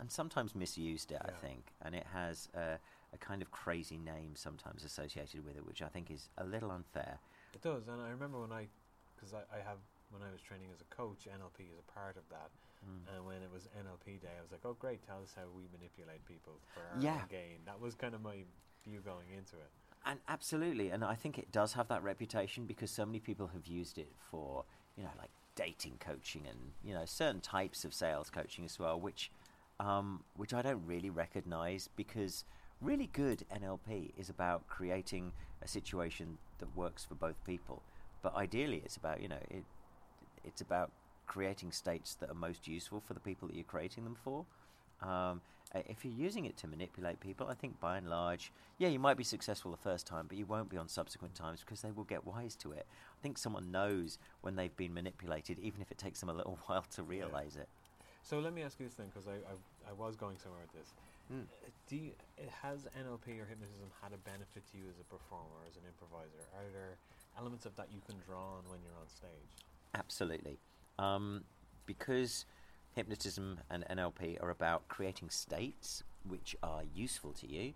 and 0.00 0.10
sometimes 0.10 0.54
misused 0.54 1.12
it. 1.12 1.20
Yeah. 1.24 1.30
I 1.30 1.46
think, 1.46 1.72
and 1.82 1.94
it 1.94 2.06
has 2.12 2.48
a, 2.54 2.78
a 3.12 3.18
kind 3.18 3.42
of 3.42 3.50
crazy 3.50 3.98
name 3.98 4.32
sometimes 4.34 4.84
associated 4.84 5.44
with 5.44 5.56
it, 5.56 5.66
which 5.66 5.82
I 5.82 5.88
think 5.88 6.10
is 6.10 6.28
a 6.38 6.44
little 6.44 6.70
unfair. 6.70 7.18
It 7.54 7.62
does, 7.62 7.88
and 7.88 8.00
I 8.00 8.10
remember 8.10 8.40
when 8.40 8.52
I, 8.52 8.68
because 9.14 9.34
I, 9.34 9.42
I 9.54 9.58
have 9.58 9.78
when 10.10 10.22
I 10.22 10.30
was 10.30 10.40
training 10.40 10.68
as 10.74 10.80
a 10.80 10.94
coach, 10.94 11.26
NLP 11.26 11.72
is 11.72 11.78
a 11.78 11.92
part 11.92 12.16
of 12.16 12.22
that. 12.30 12.50
Mm. 12.84 13.14
And 13.14 13.26
when 13.26 13.36
it 13.36 13.50
was 13.52 13.68
NLP 13.78 14.20
day, 14.20 14.34
I 14.38 14.42
was 14.42 14.50
like, 14.50 14.60
"Oh, 14.64 14.74
great! 14.78 15.06
Tell 15.06 15.22
us 15.22 15.32
how 15.36 15.42
we 15.56 15.64
manipulate 15.72 16.24
people 16.26 16.54
for 16.74 16.80
our 16.80 17.00
Yeah. 17.00 17.22
gain." 17.30 17.60
That 17.64 17.80
was 17.80 17.94
kind 17.94 18.14
of 18.14 18.22
my 18.22 18.44
view 18.84 19.00
going 19.00 19.30
into 19.30 19.56
it. 19.56 19.70
And 20.04 20.18
absolutely, 20.28 20.90
and 20.90 21.04
I 21.04 21.14
think 21.14 21.38
it 21.38 21.52
does 21.52 21.74
have 21.74 21.88
that 21.88 22.02
reputation 22.02 22.66
because 22.66 22.90
so 22.90 23.06
many 23.06 23.20
people 23.20 23.46
have 23.48 23.66
used 23.66 23.98
it 23.98 24.10
for, 24.30 24.64
you 24.96 25.04
know, 25.04 25.10
like 25.16 25.30
dating 25.54 25.98
coaching 26.00 26.46
and 26.48 26.72
you 26.82 26.94
know 26.94 27.04
certain 27.04 27.40
types 27.40 27.84
of 27.84 27.94
sales 27.94 28.28
coaching 28.30 28.64
as 28.64 28.78
well, 28.78 28.98
which, 28.98 29.30
um, 29.82 30.22
which 30.36 30.54
I 30.54 30.62
don't 30.62 30.82
really 30.86 31.10
recognise 31.10 31.88
because 31.96 32.44
really 32.80 33.08
good 33.12 33.44
NLP 33.52 34.12
is 34.16 34.28
about 34.28 34.66
creating 34.68 35.32
a 35.62 35.68
situation 35.68 36.38
that 36.58 36.76
works 36.76 37.04
for 37.04 37.14
both 37.14 37.42
people. 37.44 37.82
But 38.22 38.34
ideally, 38.36 38.82
it's 38.84 38.96
about 38.96 39.20
you 39.20 39.28
know 39.28 39.42
it, 39.50 39.64
it's 40.44 40.60
about 40.60 40.92
creating 41.26 41.72
states 41.72 42.14
that 42.20 42.30
are 42.30 42.34
most 42.34 42.68
useful 42.68 43.00
for 43.00 43.14
the 43.14 43.20
people 43.20 43.48
that 43.48 43.54
you're 43.54 43.64
creating 43.64 44.04
them 44.04 44.16
for. 44.22 44.44
Um, 45.02 45.40
if 45.74 46.04
you're 46.04 46.14
using 46.14 46.44
it 46.44 46.56
to 46.58 46.66
manipulate 46.66 47.18
people, 47.18 47.46
I 47.48 47.54
think 47.54 47.80
by 47.80 47.96
and 47.96 48.08
large, 48.08 48.52
yeah, 48.78 48.88
you 48.88 48.98
might 48.98 49.16
be 49.16 49.24
successful 49.24 49.70
the 49.70 49.78
first 49.78 50.06
time, 50.06 50.26
but 50.28 50.36
you 50.36 50.44
won't 50.44 50.68
be 50.68 50.76
on 50.76 50.86
subsequent 50.86 51.34
times 51.34 51.60
because 51.60 51.80
they 51.80 51.90
will 51.90 52.04
get 52.04 52.26
wise 52.26 52.54
to 52.56 52.72
it. 52.72 52.86
I 52.86 53.22
think 53.22 53.38
someone 53.38 53.72
knows 53.72 54.18
when 54.42 54.54
they've 54.54 54.76
been 54.76 54.92
manipulated, 54.92 55.58
even 55.60 55.80
if 55.80 55.90
it 55.90 55.96
takes 55.96 56.20
them 56.20 56.28
a 56.28 56.34
little 56.34 56.58
while 56.66 56.84
to 56.94 57.02
realize 57.02 57.56
it. 57.56 57.68
So 58.22 58.38
let 58.38 58.54
me 58.54 58.62
ask 58.62 58.78
you 58.78 58.86
this 58.86 58.94
thing, 58.94 59.10
because 59.12 59.26
I, 59.26 59.32
I 59.32 59.54
I 59.88 59.92
was 59.92 60.16
going 60.16 60.36
somewhere 60.38 60.60
with 60.62 60.72
this. 60.80 60.92
Mm. 61.32 61.46
Do 61.88 61.96
you, 61.96 62.10
it 62.36 62.50
has 62.62 62.86
NLP 62.98 63.40
or 63.40 63.46
hypnotism 63.46 63.88
had 64.02 64.12
a 64.12 64.18
benefit 64.18 64.62
to 64.72 64.78
you 64.78 64.84
as 64.88 64.98
a 65.00 65.04
performer, 65.04 65.64
as 65.68 65.76
an 65.76 65.82
improviser? 65.86 66.44
Are 66.56 66.68
there 66.72 66.96
elements 67.38 67.66
of 67.66 67.76
that 67.76 67.88
you 67.92 68.00
can 68.06 68.16
draw 68.26 68.58
on 68.58 68.64
when 68.68 68.80
you're 68.84 68.98
on 69.00 69.08
stage? 69.08 69.64
Absolutely. 69.94 70.58
Um, 70.98 71.44
because 71.86 72.44
hypnotism 72.94 73.60
and 73.70 73.84
NLP 73.90 74.42
are 74.42 74.50
about 74.50 74.88
creating 74.88 75.30
states 75.30 76.02
which 76.28 76.56
are 76.62 76.82
useful 76.94 77.32
to 77.32 77.46
you, 77.46 77.72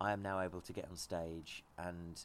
I 0.00 0.12
am 0.12 0.22
now 0.22 0.40
able 0.40 0.60
to 0.60 0.72
get 0.72 0.86
on 0.90 0.96
stage 0.96 1.62
and 1.78 2.24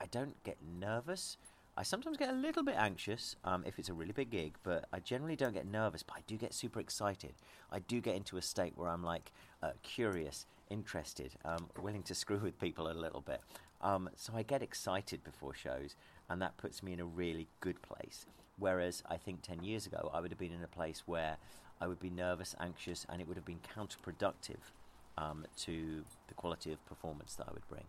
I 0.00 0.06
don't 0.06 0.42
get 0.44 0.56
nervous. 0.80 1.36
I 1.78 1.82
sometimes 1.82 2.16
get 2.16 2.30
a 2.30 2.32
little 2.32 2.62
bit 2.62 2.76
anxious 2.78 3.36
um, 3.44 3.62
if 3.66 3.78
it's 3.78 3.90
a 3.90 3.92
really 3.92 4.12
big 4.12 4.30
gig, 4.30 4.54
but 4.62 4.86
I 4.94 4.98
generally 4.98 5.36
don't 5.36 5.52
get 5.52 5.66
nervous, 5.66 6.02
but 6.02 6.16
I 6.16 6.20
do 6.26 6.36
get 6.36 6.54
super 6.54 6.80
excited. 6.80 7.34
I 7.70 7.80
do 7.80 8.00
get 8.00 8.16
into 8.16 8.38
a 8.38 8.42
state 8.42 8.72
where 8.76 8.88
I'm 8.88 9.04
like 9.04 9.30
uh, 9.62 9.72
curious, 9.82 10.46
interested, 10.70 11.32
um, 11.44 11.68
willing 11.78 12.02
to 12.04 12.14
screw 12.14 12.38
with 12.38 12.58
people 12.58 12.90
a 12.90 12.94
little 12.94 13.20
bit. 13.20 13.42
Um, 13.82 14.08
so 14.16 14.32
I 14.34 14.42
get 14.42 14.62
excited 14.62 15.22
before 15.22 15.52
shows, 15.52 15.96
and 16.30 16.40
that 16.40 16.56
puts 16.56 16.82
me 16.82 16.94
in 16.94 17.00
a 17.00 17.04
really 17.04 17.46
good 17.60 17.82
place. 17.82 18.24
Whereas 18.58 19.02
I 19.10 19.18
think 19.18 19.42
10 19.42 19.62
years 19.62 19.86
ago, 19.86 20.10
I 20.14 20.20
would 20.20 20.30
have 20.30 20.38
been 20.38 20.54
in 20.54 20.62
a 20.62 20.68
place 20.68 21.02
where 21.04 21.36
I 21.78 21.86
would 21.86 22.00
be 22.00 22.08
nervous, 22.08 22.54
anxious, 22.58 23.04
and 23.10 23.20
it 23.20 23.28
would 23.28 23.36
have 23.36 23.44
been 23.44 23.60
counterproductive 23.76 24.72
um, 25.18 25.44
to 25.58 26.04
the 26.28 26.34
quality 26.34 26.72
of 26.72 26.84
performance 26.86 27.34
that 27.34 27.48
I 27.48 27.52
would 27.52 27.68
bring. 27.68 27.84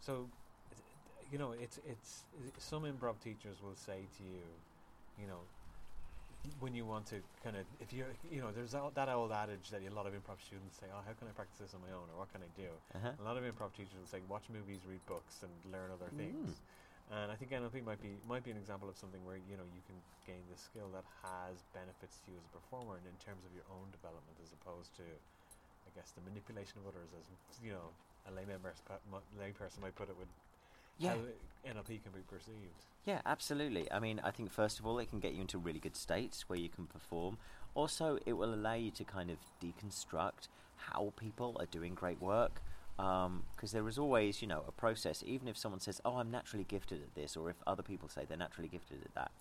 So, 0.00 0.28
you 1.30 1.38
know, 1.38 1.52
it's 1.52 1.78
it's 1.88 2.24
some 2.58 2.82
improv 2.84 3.18
teachers 3.20 3.56
will 3.62 3.74
say 3.74 4.06
to 4.18 4.22
you, 4.22 4.42
you 5.20 5.26
know, 5.26 5.40
when 6.60 6.74
you 6.74 6.84
want 6.86 7.06
to 7.06 7.16
kind 7.42 7.56
of 7.56 7.64
if 7.80 7.92
you're 7.92 8.06
you 8.30 8.40
know, 8.40 8.50
there's 8.54 8.74
all, 8.74 8.90
that 8.94 9.08
old 9.08 9.32
adage 9.32 9.70
that 9.70 9.82
a 9.82 9.92
lot 9.94 10.06
of 10.06 10.12
improv 10.12 10.38
students 10.44 10.78
say, 10.78 10.86
oh, 10.92 11.02
how 11.06 11.12
can 11.14 11.26
I 11.28 11.32
practice 11.34 11.58
this 11.58 11.74
on 11.74 11.80
my 11.82 11.90
own, 11.94 12.06
or 12.14 12.18
what 12.22 12.30
can 12.32 12.42
I 12.42 12.50
do? 12.54 12.70
Uh-huh. 12.94 13.12
A 13.18 13.24
lot 13.26 13.36
of 13.36 13.42
improv 13.44 13.72
teachers 13.74 13.98
will 13.98 14.06
say, 14.10 14.20
watch 14.28 14.46
movies, 14.52 14.86
read 14.86 15.02
books, 15.06 15.42
and 15.42 15.50
learn 15.72 15.90
other 15.90 16.10
Mm. 16.14 16.18
things. 16.18 16.60
And 17.06 17.30
I 17.30 17.36
think 17.38 17.54
NLP 17.54 17.86
might 17.86 18.02
be 18.02 18.18
might 18.26 18.42
be 18.42 18.50
an 18.50 18.58
example 18.58 18.88
of 18.90 18.96
something 18.98 19.22
where 19.24 19.38
you 19.38 19.54
know 19.56 19.62
you 19.70 19.82
can 19.86 19.94
gain 20.26 20.42
the 20.50 20.58
skill 20.58 20.90
that 20.90 21.06
has 21.22 21.62
benefits 21.70 22.18
to 22.26 22.34
you 22.34 22.36
as 22.38 22.46
a 22.46 22.50
performer, 22.50 22.98
and 22.98 23.06
in 23.06 23.14
terms 23.22 23.46
of 23.46 23.54
your 23.54 23.62
own 23.70 23.86
development, 23.94 24.34
as 24.42 24.50
opposed 24.50 24.90
to, 24.98 25.06
I 25.86 25.90
guess, 25.94 26.10
the 26.18 26.22
manipulation 26.26 26.82
of 26.82 26.90
others, 26.90 27.14
as 27.14 27.26
you 27.62 27.70
know, 27.70 27.94
a 28.26 28.34
layman 28.34 28.58
pers- 28.58 28.82
pa- 28.82 28.98
mu- 29.06 29.22
layperson 29.38 29.86
might 29.86 29.94
put 29.94 30.10
it, 30.10 30.18
with 30.18 30.26
Yeah. 30.98 31.10
how 31.10 31.16
NLP 31.66 32.02
can 32.02 32.12
be 32.14 32.20
perceived. 32.28 32.86
Yeah, 33.04 33.20
absolutely. 33.24 33.90
I 33.92 34.00
mean, 34.00 34.20
I 34.24 34.30
think 34.30 34.50
first 34.50 34.80
of 34.80 34.86
all, 34.86 34.98
it 34.98 35.08
can 35.08 35.20
get 35.20 35.34
you 35.34 35.40
into 35.40 35.58
really 35.58 35.78
good 35.78 35.96
states 35.96 36.48
where 36.48 36.58
you 36.58 36.68
can 36.68 36.86
perform. 36.86 37.38
Also, 37.74 38.18
it 38.26 38.32
will 38.32 38.52
allow 38.52 38.74
you 38.74 38.90
to 38.92 39.04
kind 39.04 39.30
of 39.30 39.36
deconstruct 39.62 40.48
how 40.76 41.12
people 41.16 41.56
are 41.60 41.66
doing 41.66 41.94
great 41.94 42.20
work. 42.20 42.62
Um, 42.98 43.42
because 43.54 43.72
there 43.72 43.86
is 43.88 43.98
always, 43.98 44.40
you 44.40 44.48
know, 44.48 44.64
a 44.66 44.72
process. 44.72 45.22
Even 45.26 45.48
if 45.48 45.58
someone 45.58 45.80
says, 45.80 46.00
"Oh, 46.04 46.16
I'm 46.16 46.30
naturally 46.30 46.64
gifted 46.64 47.02
at 47.02 47.14
this," 47.14 47.36
or 47.36 47.50
if 47.50 47.56
other 47.66 47.82
people 47.82 48.08
say 48.08 48.24
they're 48.24 48.38
naturally 48.38 48.70
gifted 48.70 49.02
at 49.04 49.14
that, 49.14 49.32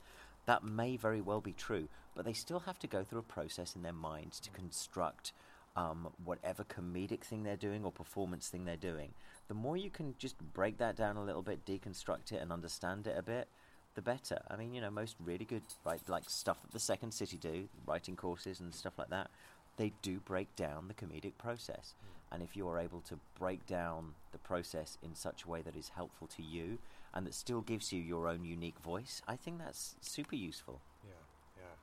that 0.46 0.64
may 0.66 0.98
very 0.98 1.22
well 1.22 1.40
be 1.40 1.54
true. 1.54 1.88
But 2.16 2.26
they 2.26 2.34
still 2.34 2.60
have 2.62 2.80
to 2.80 2.88
go 2.88 3.06
through 3.06 3.20
a 3.20 3.24
process 3.24 3.74
in 3.74 3.82
their 3.82 3.94
minds 3.94 4.42
to 4.42 4.50
mm. 4.50 4.56
construct 4.56 5.32
um, 5.76 6.10
whatever 6.24 6.64
comedic 6.64 7.22
thing 7.22 7.44
they're 7.44 7.56
doing 7.56 7.84
or 7.84 7.92
performance 7.92 8.48
thing 8.48 8.66
they're 8.66 8.78
doing. 8.78 9.14
The 9.48 9.54
more 9.54 9.78
you 9.78 9.90
can 9.90 10.16
just 10.18 10.36
break 10.54 10.78
that 10.78 10.96
down 10.96 11.18
a 11.18 11.24
little 11.24 11.42
bit, 11.42 11.66
deconstruct 11.66 12.32
it, 12.32 12.42
and 12.42 12.52
understand 12.52 13.08
it 13.08 13.16
a 13.18 13.22
bit, 13.22 13.48
the 13.96 14.02
better. 14.02 14.40
I 14.50 14.56
mean, 14.56 14.74
you 14.74 14.82
know, 14.82 14.90
most 14.90 15.16
really 15.24 15.46
good, 15.46 15.64
right, 15.86 16.02
like 16.08 16.30
stuff 16.30 16.62
that 16.62 16.72
the 16.72 16.80
Second 16.80 17.14
City 17.14 17.38
do, 17.38 17.68
writing 17.86 18.16
courses 18.16 18.60
and 18.60 18.74
stuff 18.74 18.94
like 18.98 19.10
that, 19.10 19.30
they 19.78 19.92
do 20.02 20.20
break 20.20 20.56
down 20.56 20.88
the 20.88 20.94
comedic 20.94 21.34
process. 21.38 21.94
And 22.32 22.42
if 22.42 22.56
you 22.56 22.68
are 22.68 22.80
able 22.80 23.02
to 23.02 23.20
break 23.38 23.66
down 23.66 24.14
the 24.32 24.38
process 24.38 24.98
in 25.04 25.16
such 25.16 25.44
a 25.44 25.50
way 25.50 25.62
that 25.62 25.76
is 25.76 25.90
helpful 25.90 26.28
to 26.36 26.44
you 26.44 26.80
and 27.14 27.26
that 27.26 27.34
still 27.34 27.62
gives 27.62 27.94
you 27.94 28.02
your 28.02 28.28
own 28.28 28.44
unique 28.44 28.80
voice, 28.80 29.22
I 29.28 29.36
think 29.36 29.60
that's 29.60 29.96
super 30.02 30.36
useful. 30.36 30.82
Yeah, 31.04 31.12
yeah. 31.58 31.76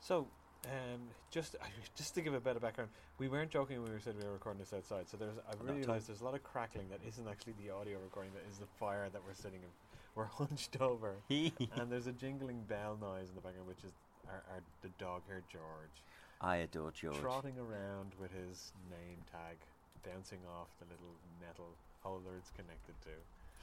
So, 0.00 0.26
um, 0.66 1.00
just 1.30 1.56
just 1.94 2.14
to 2.14 2.20
give 2.20 2.34
a 2.34 2.40
better 2.40 2.60
background, 2.60 2.90
we 3.18 3.28
weren't 3.28 3.50
joking 3.50 3.82
when 3.82 3.92
we 3.92 4.00
said 4.00 4.14
we 4.18 4.24
were 4.24 4.32
recording 4.34 4.60
this 4.60 4.72
outside. 4.72 5.08
So 5.08 5.16
there's 5.16 5.38
I 5.48 5.54
Not 5.64 5.76
realized 5.76 6.08
there's 6.08 6.20
a 6.20 6.24
lot 6.24 6.34
of 6.34 6.42
crackling 6.42 6.88
that 6.90 7.00
isn't 7.06 7.26
actually 7.28 7.54
the 7.64 7.72
audio 7.72 7.98
recording. 8.02 8.32
That 8.34 8.44
is 8.50 8.58
the 8.58 8.70
fire 8.78 9.08
that 9.12 9.22
we're 9.26 9.34
sitting 9.34 9.60
in. 9.60 9.68
We're 10.14 10.28
hunched 10.28 10.78
over, 10.78 11.16
and 11.30 11.88
there's 11.88 12.06
a 12.06 12.12
jingling 12.12 12.68
bell 12.68 12.98
noise 13.00 13.30
in 13.30 13.34
the 13.34 13.40
background, 13.40 13.66
which 13.66 13.80
is 13.82 13.92
our, 14.28 14.42
our 14.52 14.60
the 14.82 14.90
dog 14.98 15.22
here 15.26 15.40
George 15.48 15.96
I 16.38 16.56
adore 16.56 16.92
George. 16.92 17.16
trotting 17.16 17.56
around 17.56 18.12
with 18.20 18.28
his 18.34 18.72
name 18.90 19.16
tag 19.32 19.56
bouncing 20.04 20.44
off 20.52 20.68
the 20.80 20.86
little 20.90 21.16
metal 21.40 21.72
holder 22.02 22.36
it's 22.36 22.50
connected 22.50 22.92
to. 23.08 23.14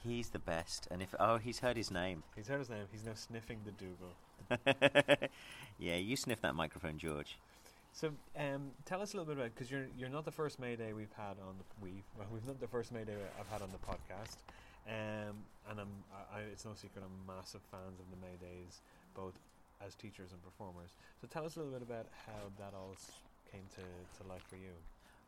He's 0.02 0.30
the 0.30 0.38
best. 0.38 0.88
And 0.90 1.02
if, 1.02 1.14
oh, 1.20 1.36
he's 1.36 1.60
heard 1.60 1.76
his 1.76 1.90
name. 1.90 2.22
He's 2.34 2.48
heard 2.48 2.58
his 2.58 2.70
name. 2.70 2.84
He's 2.90 3.04
now 3.04 3.14
sniffing 3.14 3.58
the 3.64 3.72
Dougal. 3.72 5.28
yeah, 5.78 5.96
you 5.96 6.16
sniff 6.16 6.40
that 6.40 6.54
microphone, 6.54 6.98
George. 6.98 7.38
So, 7.92 8.12
um, 8.38 8.70
tell 8.84 9.02
us 9.02 9.14
a 9.14 9.16
little 9.16 9.32
bit 9.32 9.40
about 9.40 9.54
because 9.54 9.70
you're 9.70 9.86
you're 9.98 10.08
not 10.08 10.24
the 10.24 10.30
first 10.30 10.60
Mayday 10.60 10.92
we've 10.92 11.12
had 11.16 11.36
on 11.46 11.58
the 11.58 11.64
we 11.82 12.02
well 12.16 12.26
we've 12.32 12.46
not 12.46 12.60
the 12.60 12.68
first 12.68 12.92
Mayday 12.92 13.16
I've 13.38 13.48
had 13.48 13.62
on 13.62 13.70
the 13.72 13.78
podcast, 13.78 14.36
um, 14.86 15.36
and 15.68 15.80
I'm 15.80 15.88
I, 16.12 16.38
I, 16.38 16.40
it's 16.52 16.64
no 16.64 16.72
secret 16.74 17.04
I'm 17.04 17.34
massive 17.36 17.60
fans 17.70 17.98
of 17.98 18.06
the 18.10 18.16
Maydays, 18.16 18.78
both 19.14 19.34
as 19.84 19.94
teachers 19.96 20.30
and 20.32 20.42
performers. 20.42 20.90
So, 21.20 21.26
tell 21.28 21.44
us 21.44 21.56
a 21.56 21.58
little 21.58 21.72
bit 21.72 21.82
about 21.82 22.06
how 22.26 22.50
that 22.58 22.74
all 22.74 22.94
came 23.50 23.62
to, 23.74 24.22
to 24.22 24.28
life 24.28 24.44
for 24.48 24.56
you. 24.56 24.72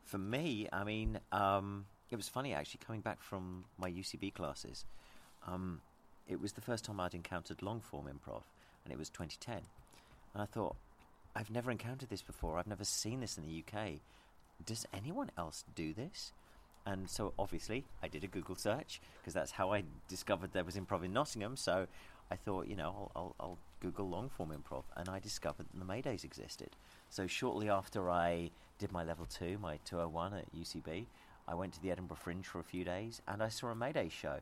For 0.04 0.18
me, 0.18 0.68
I 0.72 0.84
mean, 0.84 1.18
um, 1.32 1.86
it 2.12 2.16
was 2.16 2.28
funny 2.28 2.52
actually 2.52 2.80
coming 2.86 3.00
back 3.00 3.22
from 3.22 3.64
my 3.78 3.90
UCB 3.90 4.34
classes. 4.34 4.84
Um, 5.46 5.80
it 6.28 6.40
was 6.40 6.52
the 6.52 6.60
first 6.60 6.84
time 6.84 7.00
I'd 7.00 7.14
encountered 7.14 7.62
long 7.62 7.80
form 7.80 8.06
improv, 8.06 8.42
and 8.84 8.92
it 8.92 8.98
was 8.98 9.08
2010. 9.08 9.62
And 10.34 10.42
I 10.42 10.46
thought, 10.46 10.76
I've 11.34 11.50
never 11.50 11.70
encountered 11.70 12.10
this 12.10 12.22
before. 12.22 12.58
I've 12.58 12.66
never 12.66 12.84
seen 12.84 13.20
this 13.20 13.38
in 13.38 13.44
the 13.44 13.64
UK. 13.64 13.94
Does 14.64 14.86
anyone 14.94 15.30
else 15.38 15.64
do 15.74 15.94
this? 15.94 16.32
And 16.84 17.08
so 17.08 17.32
obviously, 17.38 17.84
I 18.02 18.08
did 18.08 18.24
a 18.24 18.26
Google 18.26 18.56
search 18.56 19.00
because 19.20 19.34
that's 19.34 19.52
how 19.52 19.72
I 19.72 19.84
discovered 20.08 20.52
there 20.52 20.64
was 20.64 20.76
improv 20.76 21.04
in 21.04 21.12
Nottingham. 21.12 21.56
So 21.56 21.86
I 22.30 22.36
thought, 22.36 22.66
you 22.66 22.76
know, 22.76 22.88
I'll, 22.88 23.12
I'll, 23.16 23.36
I'll 23.40 23.58
Google 23.80 24.08
long 24.08 24.28
form 24.28 24.50
improv, 24.50 24.84
and 24.96 25.08
I 25.08 25.18
discovered 25.18 25.66
that 25.72 25.78
the 25.78 25.84
Maydays 25.84 26.24
existed. 26.24 26.70
So 27.08 27.26
shortly 27.26 27.70
after 27.70 28.10
I 28.10 28.50
did 28.78 28.92
my 28.92 29.04
level 29.04 29.26
two, 29.26 29.58
my 29.58 29.78
201 29.84 30.34
at 30.34 30.54
UCB, 30.54 31.06
I 31.52 31.54
went 31.54 31.74
to 31.74 31.82
the 31.82 31.90
Edinburgh 31.90 32.16
Fringe 32.16 32.46
for 32.46 32.60
a 32.60 32.64
few 32.64 32.82
days, 32.82 33.20
and 33.28 33.42
I 33.42 33.50
saw 33.50 33.66
a 33.66 33.74
Mayday 33.74 34.08
show. 34.08 34.38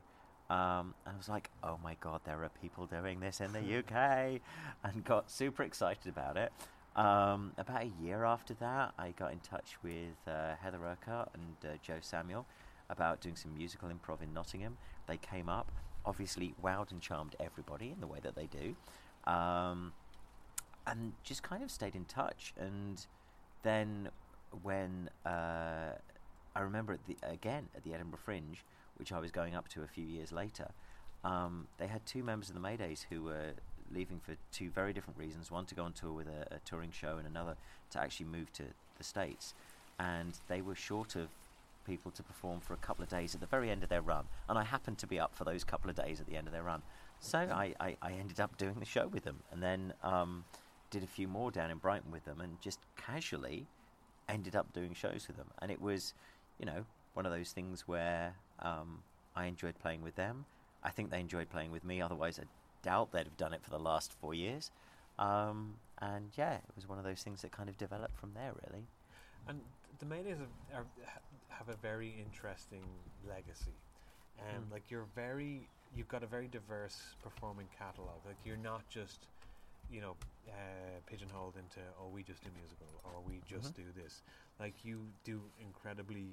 Um, 0.49 0.95
and 1.05 1.15
I 1.15 1.17
was 1.17 1.29
like, 1.29 1.51
oh 1.65 1.77
my 1.83 1.97
god, 2.01 2.21
there 2.25 2.45
are 2.45 2.51
people 2.63 2.87
doing 2.87 3.19
this 3.19 3.41
in 3.41 3.53
the 3.53 3.79
UK, 3.79 4.41
and 4.85 5.05
got 5.05 5.29
super 5.29 5.65
excited 5.65 6.07
about 6.07 6.37
it. 6.37 6.53
Um, 6.95 7.53
about 7.59 7.83
a 7.83 7.91
year 8.01 8.25
after 8.25 8.55
that, 8.55 8.95
I 8.97 9.11
got 9.11 9.33
in 9.33 9.41
touch 9.41 9.77
with 9.83 10.15
uh, 10.29 10.55
Heather 10.63 10.79
Urquhart 10.85 11.31
and 11.35 11.73
uh, 11.73 11.77
Joe 11.83 11.99
Samuel 12.01 12.47
about 12.89 13.21
doing 13.21 13.35
some 13.35 13.57
musical 13.57 13.89
improv 13.89 14.23
in 14.23 14.33
Nottingham. 14.33 14.77
They 15.09 15.17
came 15.17 15.49
up, 15.49 15.73
obviously 16.07 16.55
wowed 16.63 16.93
and 16.93 17.01
charmed 17.01 17.35
everybody 17.41 17.91
in 17.91 18.01
the 18.01 18.07
way 18.07 18.21
that 18.23 18.37
they 18.37 18.47
do, 18.47 18.77
um, 19.29 19.95
and 20.87 21.15
just 21.25 21.43
kind 21.43 21.65
of 21.65 21.73
stayed 21.73 21.97
in 21.97 22.05
touch. 22.05 22.55
And 22.57 23.05
then 23.65 24.11
when 24.63 25.11
uh, 25.27 25.93
I 26.55 26.61
remember 26.61 26.93
at 26.93 27.07
the, 27.07 27.17
again 27.23 27.69
at 27.77 27.85
the 27.85 27.95
Edinburgh 27.95 28.21
Fringe, 28.25 28.65
which 28.97 29.13
I 29.13 29.19
was 29.19 29.31
going 29.31 29.55
up 29.55 29.69
to 29.69 29.83
a 29.83 29.87
few 29.87 30.05
years 30.05 30.33
later, 30.33 30.71
um, 31.25 31.67
they 31.79 31.87
had 31.87 32.05
two 32.07 32.23
members 32.23 32.49
of 32.49 32.55
the 32.55 32.61
Maydays 32.61 33.07
who 33.11 33.23
were 33.23 33.53
leaving 33.93 34.21
for 34.21 34.35
two 34.53 34.71
very 34.71 34.93
different 34.93 35.19
reasons. 35.19 35.51
One 35.51 35.67
to 35.67 35.75
go 35.75 35.85
on 35.85 35.93
tour 35.93 36.13
with 36.13 36.29
a, 36.29 36.55
a 36.55 36.59
touring 36.65 36.93
show, 36.93 37.17
and 37.19 37.27
another 37.27 37.57
to 37.91 38.01
actually 38.01 38.27
move 38.27 38.53
to 38.55 38.65
the 38.99 39.05
States. 39.05 39.55
And 39.99 40.39
they 40.49 40.63
were 40.63 40.75
short 40.75 41.17
of 41.17 41.29
people 41.87 42.11
to 42.13 42.23
perform 42.23 42.61
for 42.61 42.75
a 42.75 42.79
couple 42.79 43.03
of 43.03 43.09
days 43.09 43.35
at 43.35 43.41
the 43.41 43.47
very 43.47 43.71
end 43.71 43.83
of 43.83 43.89
their 43.89 44.03
run. 44.03 44.25
And 44.49 44.59
I 44.59 44.65
happened 44.65 44.99
to 44.99 45.07
be 45.07 45.19
up 45.19 45.35
for 45.35 45.45
those 45.45 45.65
couple 45.65 45.91
of 45.91 45.97
days 45.97 46.21
at 46.21 46.27
the 46.27 46.37
end 46.37 46.47
of 46.47 46.53
their 46.53 46.63
run. 46.63 46.83
So 47.21 47.39
I, 47.39 47.75
I, 47.81 47.97
I 48.01 48.13
ended 48.13 48.41
up 48.41 48.57
doing 48.57 48.77
the 48.79 48.87
show 48.87 49.09
with 49.09 49.25
them 49.25 49.41
and 49.53 49.63
then 49.63 49.93
um, 50.03 50.45
did 50.91 51.03
a 51.03 51.07
few 51.07 51.29
more 51.29 51.51
down 51.51 51.71
in 51.71 51.79
Brighton 51.79 52.11
with 52.11 52.25
them 52.25 52.41
and 52.41 52.61
just 52.61 52.81
casually 52.97 53.67
ended 54.29 54.57
up 54.57 54.73
doing 54.73 54.95
shows 54.95 55.27
with 55.27 55.37
them. 55.37 55.49
And 55.61 55.71
it 55.71 55.81
was, 55.81 56.15
you 56.61 56.67
know, 56.67 56.85
one 57.15 57.25
of 57.27 57.33
those 57.33 57.51
things 57.51 57.89
where 57.89 58.35
um, 58.61 59.03
I 59.35 59.47
enjoyed 59.47 59.75
playing 59.81 60.03
with 60.03 60.15
them. 60.15 60.45
I 60.85 60.91
think 60.91 61.11
they 61.11 61.19
enjoyed 61.19 61.51
playing 61.51 61.73
with 61.73 61.85
me, 61.85 62.01
otherwise, 62.01 62.39
I 62.39 62.45
doubt 62.83 63.13
they'd 63.13 63.25
have 63.25 63.37
done 63.37 63.55
it 63.55 63.63
for 63.63 63.71
the 63.71 63.79
last 63.79 64.13
four 64.21 64.35
years. 64.35 64.71
Um, 65.19 65.75
and 66.01 66.31
yeah, 66.37 66.55
it 66.55 66.77
was 66.77 66.89
one 66.89 66.99
of 66.99 67.05
those 67.05 67.23
things 67.23 67.43
that 67.43 67.51
kind 67.51 67.69
of 67.69 67.77
developed 67.77 68.17
from 68.17 68.33
there, 68.35 68.53
really. 68.69 68.85
And 69.49 69.61
the 69.99 70.07
Maydays 70.07 70.39
have, 70.39 70.49
are, 70.75 70.87
have 71.49 71.69
a 71.69 71.77
very 71.83 72.15
interesting 72.19 72.83
legacy. 73.29 73.77
and 74.39 74.65
Mm. 74.69 74.73
Like 74.73 74.85
you're 74.89 75.09
very, 75.15 75.69
you've 75.95 76.09
got 76.09 76.23
a 76.23 76.27
very 76.27 76.49
diverse 76.49 77.15
performing 77.23 77.69
catalog. 77.79 78.17
Like 78.27 78.37
you're 78.45 78.57
not 78.57 78.89
just, 78.89 79.27
you 79.91 80.01
know, 80.01 80.17
uh, 80.49 81.01
pigeonholed 81.07 81.55
into 81.57 81.81
oh 82.01 82.09
we 82.09 82.23
just 82.23 82.43
do 82.43 82.51
musical 82.57 82.87
or 83.05 83.21
we 83.27 83.41
just 83.47 83.75
do 83.75 83.85
this. 83.95 84.23
Like 84.59 84.75
you 84.85 85.07
do 85.25 85.41
incredibly 85.61 86.29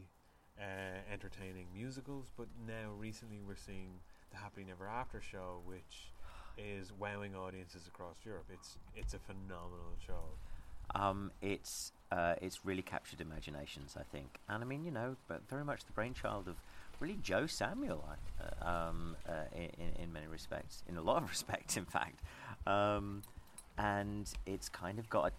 uh, 0.60 1.12
entertaining 1.12 1.68
musicals, 1.74 2.26
but 2.38 2.48
now 2.68 2.92
recently 2.98 3.40
we're 3.48 3.56
seeing 3.56 3.90
the 4.32 4.38
Happily 4.38 4.66
Never 4.66 4.88
After 4.88 5.22
show, 5.22 5.62
which 5.66 6.12
is 6.58 6.92
wowing 7.00 7.36
audiences 7.36 7.88
across 7.88 8.16
Europe. 8.26 8.46
It's 8.52 8.78
it's 8.96 9.14
a 9.14 9.20
phenomenal 9.20 9.94
show. 10.06 10.24
Um, 10.96 11.32
it's 11.42 11.92
uh, 12.12 12.36
it's 12.42 12.66
really 12.66 12.82
captured 12.82 13.22
imaginations, 13.22 13.96
I 14.00 14.04
think, 14.04 14.40
and 14.50 14.64
I 14.64 14.66
mean, 14.66 14.86
you 14.86 14.92
know, 14.92 15.16
but 15.28 15.48
very 15.50 15.66
much 15.66 15.86
the 15.86 15.92
brainchild 15.92 16.48
of 16.48 16.56
really 17.00 17.20
Joe 17.22 17.46
Samuel, 17.46 18.04
uh, 18.42 18.68
um, 18.68 19.16
uh, 19.28 19.32
in, 19.56 20.04
in 20.04 20.14
many 20.14 20.28
respects, 20.28 20.84
in 20.88 20.98
a 20.98 21.02
lot 21.02 21.22
of 21.22 21.30
respects, 21.30 21.78
in 21.78 21.86
fact, 21.86 22.22
um, 22.66 23.22
and 23.78 24.32
it's 24.46 24.70
kind 24.70 24.98
of 24.98 25.10
got 25.10 25.28
a 25.28 25.32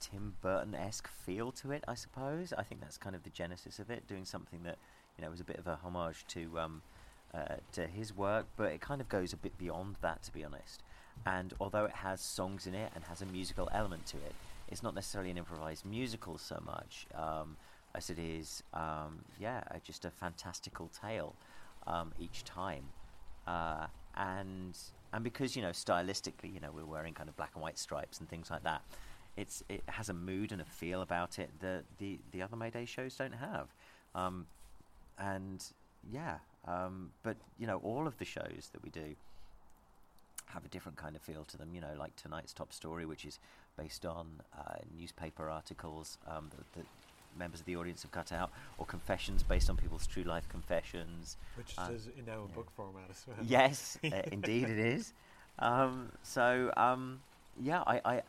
Tim 0.00 0.34
Burton 0.42 0.74
esque 0.74 1.08
feel 1.08 1.52
to 1.52 1.72
it, 1.72 1.84
I 1.88 1.94
suppose. 1.94 2.52
I 2.56 2.62
think 2.62 2.80
that's 2.80 2.98
kind 2.98 3.16
of 3.16 3.22
the 3.22 3.30
genesis 3.30 3.78
of 3.78 3.90
it, 3.90 4.06
doing 4.06 4.24
something 4.24 4.62
that 4.64 4.78
you 5.16 5.24
know 5.24 5.30
was 5.30 5.40
a 5.40 5.44
bit 5.44 5.58
of 5.58 5.66
a 5.66 5.76
homage 5.76 6.24
to 6.28 6.58
um, 6.58 6.82
uh, 7.34 7.56
to 7.72 7.86
his 7.86 8.16
work, 8.16 8.46
but 8.56 8.72
it 8.72 8.80
kind 8.80 9.00
of 9.00 9.08
goes 9.08 9.32
a 9.32 9.36
bit 9.36 9.56
beyond 9.58 9.96
that, 10.00 10.22
to 10.24 10.32
be 10.32 10.44
honest. 10.44 10.82
And 11.24 11.54
although 11.60 11.84
it 11.84 11.92
has 11.92 12.20
songs 12.20 12.66
in 12.66 12.74
it 12.74 12.92
and 12.94 13.04
has 13.04 13.22
a 13.22 13.26
musical 13.26 13.68
element 13.72 14.06
to 14.06 14.16
it, 14.18 14.34
it's 14.68 14.82
not 14.82 14.94
necessarily 14.94 15.30
an 15.30 15.38
improvised 15.38 15.84
musical 15.84 16.38
so 16.38 16.62
much 16.64 17.06
um, 17.14 17.56
as 17.94 18.10
it 18.10 18.18
is, 18.18 18.62
um, 18.74 19.20
yeah, 19.40 19.62
just 19.82 20.04
a 20.04 20.10
fantastical 20.10 20.88
tale 20.88 21.34
um, 21.86 22.12
each 22.18 22.44
time. 22.44 22.84
Uh, 23.46 23.86
and 24.16 24.76
and 25.12 25.22
because 25.24 25.56
you 25.56 25.62
know 25.62 25.70
stylistically, 25.70 26.52
you 26.52 26.60
know, 26.60 26.70
we're 26.74 26.84
wearing 26.84 27.14
kind 27.14 27.28
of 27.28 27.36
black 27.36 27.50
and 27.54 27.62
white 27.62 27.78
stripes 27.78 28.18
and 28.18 28.28
things 28.28 28.50
like 28.50 28.64
that. 28.64 28.82
It's 29.36 29.62
it 29.68 29.82
has 29.86 30.08
a 30.08 30.14
mood 30.14 30.52
and 30.52 30.60
a 30.60 30.64
feel 30.64 31.02
about 31.02 31.38
it 31.38 31.50
that 31.60 31.84
the 31.98 32.18
the 32.32 32.42
other 32.42 32.56
Mayday 32.56 32.84
shows 32.86 33.14
don't 33.16 33.34
have. 33.34 33.68
Um, 34.14 34.46
and 35.18 35.64
yeah, 36.10 36.38
um, 36.66 37.10
but 37.22 37.36
you 37.58 37.66
know, 37.66 37.78
all 37.82 38.06
of 38.06 38.18
the 38.18 38.24
shows 38.24 38.70
that 38.72 38.82
we 38.82 38.90
do 38.90 39.14
have 40.46 40.64
a 40.64 40.68
different 40.68 40.96
kind 40.96 41.16
of 41.16 41.22
feel 41.22 41.44
to 41.44 41.56
them. 41.56 41.70
You 41.74 41.80
know, 41.80 41.94
like 41.98 42.14
tonight's 42.16 42.52
top 42.52 42.72
story, 42.72 43.04
which 43.04 43.24
is 43.24 43.38
based 43.76 44.06
on 44.06 44.26
uh, 44.58 44.76
newspaper 44.98 45.50
articles 45.50 46.18
um, 46.28 46.48
that, 46.56 46.72
that 46.80 46.86
members 47.38 47.60
of 47.60 47.66
the 47.66 47.76
audience 47.76 48.02
have 48.02 48.12
cut 48.12 48.32
out, 48.32 48.50
or 48.78 48.86
confessions 48.86 49.42
based 49.42 49.68
on 49.68 49.76
people's 49.76 50.06
true 50.06 50.22
life 50.22 50.48
confessions. 50.48 51.36
Which 51.56 51.74
Uh, 51.76 51.90
is 51.92 52.08
in 52.16 52.24
now 52.24 52.42
in 52.42 52.46
book 52.54 52.70
format 52.74 53.04
as 53.10 53.22
well. 53.26 53.36
Yes, 53.42 53.98
uh, 54.04 54.22
indeed 54.32 54.68
it 54.70 54.78
is. 54.78 55.12
Um, 55.58 56.10
so 56.22 56.72
um, 56.76 57.20
yeah, 57.60 57.82
I, 57.86 58.00
I 58.04 58.22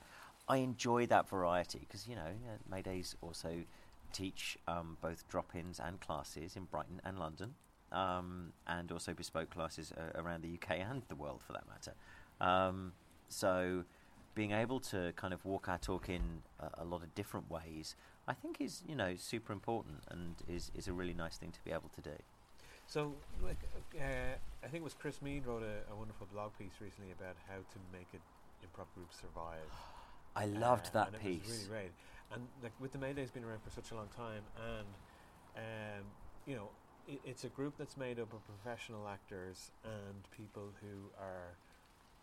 I 0.48 0.58
enjoy 0.58 1.06
that 1.08 1.28
variety 1.30 1.80
because 1.80 2.08
you 2.08 2.16
know 2.16 2.32
Maydays 2.72 3.16
also 3.22 3.64
teach 4.14 4.58
um, 4.68 4.98
both 5.02 5.28
drop-ins 5.28 5.80
and 5.80 6.00
classes 6.00 6.56
in 6.56 6.64
Brighton 6.66 7.02
and 7.04 7.20
London, 7.20 7.56
um, 7.92 8.54
and 8.68 8.92
also 8.92 9.14
bespoke 9.14 9.50
classes 9.50 9.92
uh, 9.98 10.20
around 10.20 10.44
the 10.44 10.54
UK 10.54 10.80
and 10.80 11.04
the 11.10 11.16
world 11.16 11.42
for 11.46 11.54
that 11.54 11.66
matter. 11.68 11.94
Um, 12.40 12.94
so 13.28 13.84
being 14.36 14.52
able 14.52 14.80
to 14.80 15.12
kind 15.16 15.34
of 15.34 15.44
walk 15.44 15.68
our 15.68 15.78
talk 15.78 16.10
in 16.10 16.22
a, 16.60 16.84
a 16.84 16.86
lot 16.86 17.02
of 17.04 17.14
different 17.16 17.50
ways, 17.52 17.96
I 18.28 18.34
think 18.34 18.62
is 18.62 18.84
you 18.88 18.96
know 18.96 19.16
super 19.18 19.52
important 19.52 20.04
and 20.10 20.36
is 20.48 20.72
is 20.76 20.88
a 20.88 20.94
really 20.94 21.14
nice 21.14 21.38
thing 21.38 21.52
to 21.52 21.64
be 21.64 21.72
able 21.72 21.90
to 21.96 22.02
do. 22.02 22.18
So, 22.90 23.16
like, 23.44 23.60
uh, 24.00 24.36
I 24.64 24.68
think 24.68 24.76
it 24.76 24.84
was 24.84 24.94
Chris 24.94 25.22
Mead 25.22 25.46
wrote 25.46 25.62
a, 25.62 25.92
a 25.92 25.96
wonderful 25.96 26.26
blog 26.32 26.58
piece 26.58 26.72
recently 26.80 27.12
about 27.12 27.36
how 27.50 27.58
to 27.58 27.80
make 27.92 28.08
an 28.14 28.22
improv 28.64 28.88
group 28.96 29.12
survive. 29.12 29.68
I 30.38 30.46
loved 30.46 30.88
Uh, 30.88 30.90
that 30.94 31.08
and 31.08 31.16
It 31.16 31.22
piece. 31.24 31.42
was 31.48 31.52
really 31.52 31.70
great. 31.70 31.92
And 32.32 32.48
like 32.62 32.74
with 32.80 32.92
the 32.92 32.98
Maydays 33.00 33.32
being 33.34 33.46
around 33.46 33.62
for 33.64 33.72
such 33.72 33.92
a 33.92 33.96
long 33.96 34.10
time, 34.16 34.44
and 34.56 34.88
um, 35.56 36.04
you 36.46 36.56
know, 36.56 36.70
it, 37.08 37.20
it's 37.26 37.44
a 37.44 37.50
group 37.50 37.74
that's 37.78 37.98
made 37.98 38.20
up 38.20 38.32
of 38.34 38.42
professional 38.46 39.08
actors 39.08 39.72
and 39.84 40.16
people 40.36 40.70
who 40.82 41.10
are 41.20 41.56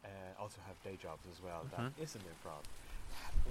uh, 0.05 0.40
also 0.42 0.61
have 0.66 0.77
day 0.85 0.96
jobs 1.00 1.24
as 1.33 1.42
well. 1.42 1.66
That 1.70 1.81
Mhm. 1.81 2.03
isn't 2.03 2.24
improv. 2.24 2.62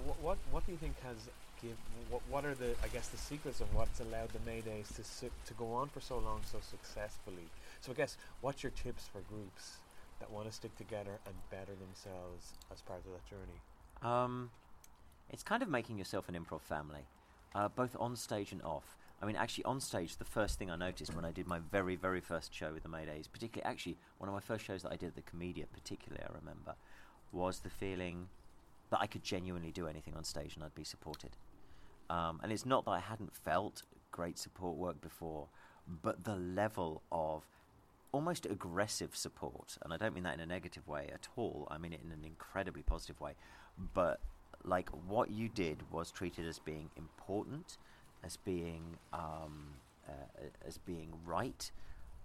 What, 0.06 0.20
what 0.22 0.38
what 0.52 0.66
do 0.66 0.72
you 0.72 0.78
think 0.78 1.00
has 1.02 1.18
give 1.62 1.78
what 2.10 2.22
what 2.30 2.46
are 2.46 2.54
the 2.56 2.76
I 2.84 2.88
guess 2.90 3.08
the 3.10 3.18
secrets 3.18 3.62
of 3.62 3.74
what's 3.76 4.00
allowed 4.00 4.30
the 4.30 4.40
Maydays 4.50 4.94
to 4.96 5.04
su- 5.04 5.32
to 5.46 5.54
go 5.56 5.74
on 5.74 5.90
for 5.90 6.02
so 6.02 6.18
long 6.20 6.42
so 6.46 6.60
successfully? 6.62 7.48
So 7.82 7.92
I 7.92 7.96
guess 7.96 8.18
what's 8.42 8.62
your 8.64 8.72
tips 8.72 9.08
for 9.08 9.22
groups 9.22 9.78
that 10.20 10.30
want 10.32 10.48
to 10.48 10.54
stick 10.54 10.76
together 10.78 11.20
and 11.26 11.36
better 11.50 11.74
themselves 11.76 12.54
as 12.72 12.82
part 12.82 13.00
of 13.06 13.12
that 13.14 13.26
journey? 13.26 13.60
Um, 14.04 14.52
it's 15.30 15.44
kind 15.44 15.64
of 15.64 15.70
making 15.70 15.98
yourself 15.98 16.30
an 16.30 16.36
improv 16.36 16.62
family, 16.62 17.06
uh, 17.56 17.70
both 17.70 17.96
on 18.00 18.16
stage 18.16 18.52
and 18.52 18.62
off. 18.62 18.98
I 19.22 19.26
mean, 19.26 19.38
actually, 19.38 19.64
on 19.64 19.80
stage, 19.80 20.18
the 20.18 20.26
first 20.26 20.60
thing 20.60 20.70
I 20.70 20.76
noticed 20.76 21.16
when 21.16 21.24
I 21.24 21.32
did 21.32 21.48
my 21.48 21.60
very, 21.72 21.96
very 21.96 22.20
first 22.20 22.54
show 22.54 22.74
with 22.74 22.84
the 22.84 22.90
Maydays, 22.90 23.32
particularly, 23.32 23.72
actually, 23.72 23.98
one 24.18 24.28
of 24.28 24.34
my 24.34 24.42
first 24.42 24.66
shows 24.66 24.84
that 24.84 24.92
I 24.92 24.98
did 24.98 25.08
at 25.08 25.16
the 25.16 25.22
Komedia, 25.22 25.66
particularly, 25.72 26.24
I 26.24 26.34
remember, 26.38 26.76
was 27.32 27.60
the 27.60 27.70
feeling 27.70 28.28
that 28.90 29.00
I 29.00 29.08
could 29.08 29.24
genuinely 29.24 29.72
do 29.72 29.88
anything 29.88 30.14
on 30.16 30.26
stage 30.26 30.56
and 30.56 30.64
I'd 30.64 30.76
be 30.76 30.84
supported. 30.84 31.32
Um, 32.10 32.42
and 32.44 32.52
it's 32.52 32.66
not 32.66 32.84
that 32.86 32.92
I 32.92 33.00
hadn't 33.00 33.34
felt 33.34 33.84
great 34.12 34.38
support 34.38 34.78
work 34.78 35.02
before, 35.02 35.48
but 35.88 36.26
the 36.26 36.36
level 36.36 37.02
of 37.12 37.44
almost 38.12 38.46
aggressive 38.46 39.16
support, 39.16 39.78
and 39.82 39.92
I 39.92 39.98
don't 39.98 40.14
mean 40.14 40.24
that 40.26 40.36
in 40.36 40.40
a 40.40 40.46
negative 40.46 40.88
way 40.88 41.10
at 41.12 41.28
all, 41.36 41.68
I 41.72 41.78
mean 41.78 41.94
it 41.94 42.02
in 42.06 42.12
an 42.12 42.24
incredibly 42.24 42.84
positive 42.84 43.20
way, 43.20 43.34
but 43.94 44.20
like 44.64 44.90
what 45.08 45.30
you 45.32 45.50
did 45.50 45.80
was 45.92 46.12
treated 46.12 46.48
as 46.48 46.60
being 46.60 46.90
important, 46.98 47.78
as 48.24 48.38
being 48.38 48.98
um, 49.12 49.76
uh, 50.08 50.46
as 50.68 50.78
being 50.78 51.14
right, 51.26 51.72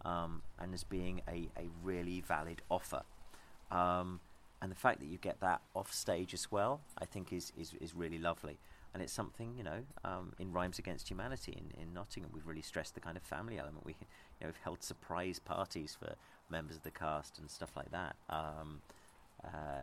um, 0.05 0.43
and 0.59 0.75
as 0.75 0.85
being 0.85 1.23
a, 1.29 1.49
a 1.57 1.69
really 1.83 2.21
valid 2.21 2.63
offer. 2.71 3.03
Um, 3.71 4.21
and 4.61 4.71
the 4.73 4.77
fact 4.77 5.01
that 5.01 5.07
you 5.07 5.19
get 5.19 5.41
that 5.41 5.61
off 5.75 5.93
stage 5.93 6.35
as 6.35 6.51
well, 6.51 6.81
I 6.99 7.05
think 7.05 7.33
is, 7.33 7.53
is, 7.57 7.75
is 7.81 7.95
really 7.95 8.19
lovely. 8.19 8.59
And 8.93 9.03
it's 9.03 9.13
something, 9.13 9.55
you 9.57 9.63
know, 9.63 9.83
um, 10.05 10.33
in 10.39 10.53
Rhymes 10.53 10.79
Against 10.79 11.09
Humanity 11.09 11.53
in, 11.53 11.81
in 11.81 11.95
Nottingham, 11.95 12.33
we've 12.35 12.47
really 12.47 12.63
stressed 12.63 12.95
the 12.95 13.01
kind 13.01 13.17
of 13.17 13.23
family 13.23 13.59
element. 13.59 13.85
We, 13.85 13.93
you 13.93 14.07
know, 14.41 14.47
we've 14.47 14.65
held 14.65 14.83
surprise 14.83 15.39
parties 15.39 15.97
for 15.99 16.15
members 16.51 16.77
of 16.77 16.83
the 16.83 16.91
cast 16.91 17.39
and 17.39 17.51
stuff 17.51 17.77
like 17.77 17.93
that. 17.93 18.17
Um, 18.31 18.81
uh, 19.45 19.83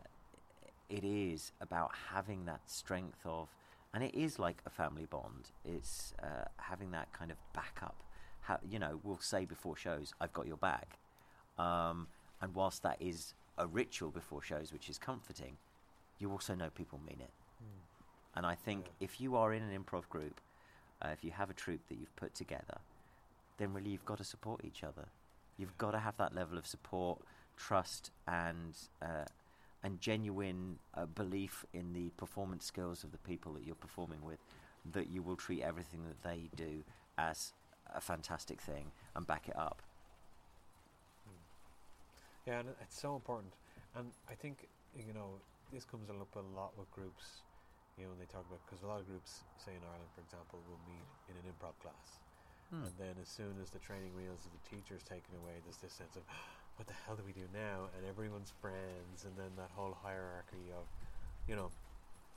it 0.89 1.03
is 1.03 1.51
about 1.61 1.91
having 2.11 2.45
that 2.45 2.61
strength 2.69 3.19
of, 3.25 3.49
and 3.93 4.03
it 4.03 4.13
is 4.15 4.39
like 4.39 4.57
a 4.65 4.69
family 4.69 5.05
bond. 5.05 5.51
It's 5.63 6.13
uh, 6.21 6.45
having 6.57 6.91
that 6.91 7.11
kind 7.13 7.31
of 7.31 7.37
backup. 7.53 7.95
Ha- 8.41 8.59
you 8.69 8.77
know, 8.79 8.99
we'll 9.03 9.19
say 9.19 9.45
before 9.45 9.75
shows, 9.75 10.13
"I've 10.21 10.33
got 10.33 10.47
your 10.47 10.57
back," 10.57 10.99
um, 11.57 12.07
and 12.41 12.53
whilst 12.53 12.83
that 12.83 13.01
is 13.01 13.33
a 13.57 13.65
ritual 13.67 14.11
before 14.11 14.41
shows, 14.41 14.71
which 14.73 14.89
is 14.89 14.97
comforting, 14.97 15.57
you 16.19 16.29
also 16.31 16.53
know 16.55 16.69
people 16.69 16.99
mean 17.07 17.19
it. 17.21 17.31
Mm. 17.63 17.81
And 18.35 18.45
I 18.45 18.53
think 18.55 18.85
Yeah. 18.85 19.05
if 19.05 19.21
you 19.21 19.35
are 19.37 19.53
in 19.53 19.63
an 19.63 19.83
improv 19.83 20.09
group, 20.09 20.41
uh, 21.01 21.09
if 21.09 21.23
you 21.23 21.31
have 21.31 21.49
a 21.49 21.53
troupe 21.53 21.87
that 21.87 21.95
you've 21.95 22.15
put 22.17 22.35
together, 22.35 22.79
then 23.57 23.73
really 23.73 23.91
you've 23.91 24.05
got 24.05 24.17
to 24.17 24.23
support 24.25 24.65
each 24.65 24.83
other. 24.83 25.07
You've 25.57 25.77
got 25.77 25.91
to 25.91 25.99
have 25.99 26.17
that 26.17 26.35
level 26.35 26.57
of 26.57 26.67
support, 26.67 27.21
trust, 27.55 28.11
and 28.27 28.75
uh, 29.01 29.23
and 29.85 30.01
genuine 30.01 30.79
uh, 30.95 31.05
belief 31.05 31.63
in 31.73 31.93
the 31.93 32.09
performance 32.17 32.65
skills 32.65 33.03
of 33.03 33.11
the 33.11 33.19
people 33.19 33.53
that 33.53 33.63
you're 33.65 33.75
performing 33.87 34.23
with. 34.25 34.39
That 34.93 35.09
you 35.09 35.21
will 35.21 35.35
treat 35.35 35.61
everything 35.63 36.01
that 36.07 36.21
they 36.27 36.49
do 36.55 36.83
as 37.17 37.53
a 37.93 38.01
fantastic 38.01 38.59
thing 38.61 38.91
and 39.15 39.25
back 39.25 39.47
it 39.47 39.55
up. 39.57 39.81
Yeah, 42.45 42.59
and 42.59 42.69
it's 42.81 42.99
so 42.99 43.15
important. 43.15 43.53
And 43.95 44.11
I 44.29 44.35
think 44.35 44.67
you 44.95 45.13
know 45.13 45.41
this 45.73 45.85
comes 45.85 46.09
up 46.09 46.29
a 46.35 46.45
lot 46.55 46.77
with 46.77 46.89
groups. 46.91 47.41
You 47.97 48.03
know, 48.05 48.09
when 48.11 48.19
they 48.19 48.29
talk 48.29 48.45
about 48.45 48.59
because 48.67 48.83
a 48.83 48.87
lot 48.87 48.99
of 48.99 49.07
groups, 49.07 49.41
say 49.57 49.71
in 49.71 49.81
Ireland, 49.81 50.11
for 50.13 50.21
example, 50.21 50.59
will 50.69 50.81
meet 50.85 51.07
in 51.31 51.35
an 51.39 51.45
improv 51.49 51.73
class, 51.81 52.19
Hmm. 52.69 52.83
and 52.85 52.93
then 52.99 53.15
as 53.21 53.29
soon 53.29 53.55
as 53.61 53.69
the 53.71 53.79
training 53.79 54.13
wheels 54.17 54.45
of 54.45 54.51
the 54.53 54.63
teacher's 54.69 55.01
taken 55.01 55.33
away, 55.41 55.57
there's 55.63 55.77
this 55.81 55.93
sense 55.93 56.15
of 56.17 56.23
what 56.77 56.87
the 56.87 56.93
hell 57.05 57.15
do 57.15 57.23
we 57.25 57.31
do 57.31 57.47
now? 57.53 57.87
And 57.97 58.05
everyone's 58.07 58.51
friends, 58.61 59.23
and 59.23 59.33
then 59.37 59.51
that 59.57 59.71
whole 59.75 59.95
hierarchy 60.03 60.71
of, 60.75 60.85
you 61.47 61.55
know, 61.55 61.69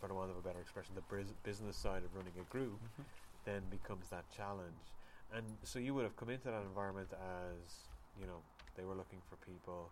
for 0.00 0.08
the 0.08 0.14
want 0.14 0.30
of 0.30 0.36
a 0.36 0.40
better 0.40 0.60
expression, 0.60 0.94
the 0.94 1.02
bris- 1.02 1.34
business 1.42 1.76
side 1.76 2.02
of 2.04 2.14
running 2.14 2.34
a 2.40 2.46
group 2.52 2.78
then 3.44 3.62
becomes 3.70 4.08
that 4.10 4.24
challenge. 4.34 4.94
And 5.34 5.44
so 5.64 5.78
you 5.78 5.92
would 5.94 6.04
have 6.04 6.16
come 6.16 6.30
into 6.30 6.46
that 6.46 6.62
environment 6.62 7.08
as, 7.12 7.90
you 8.20 8.26
know, 8.26 8.38
they 8.76 8.84
were 8.84 8.94
looking 8.94 9.18
for 9.28 9.36
people, 9.44 9.90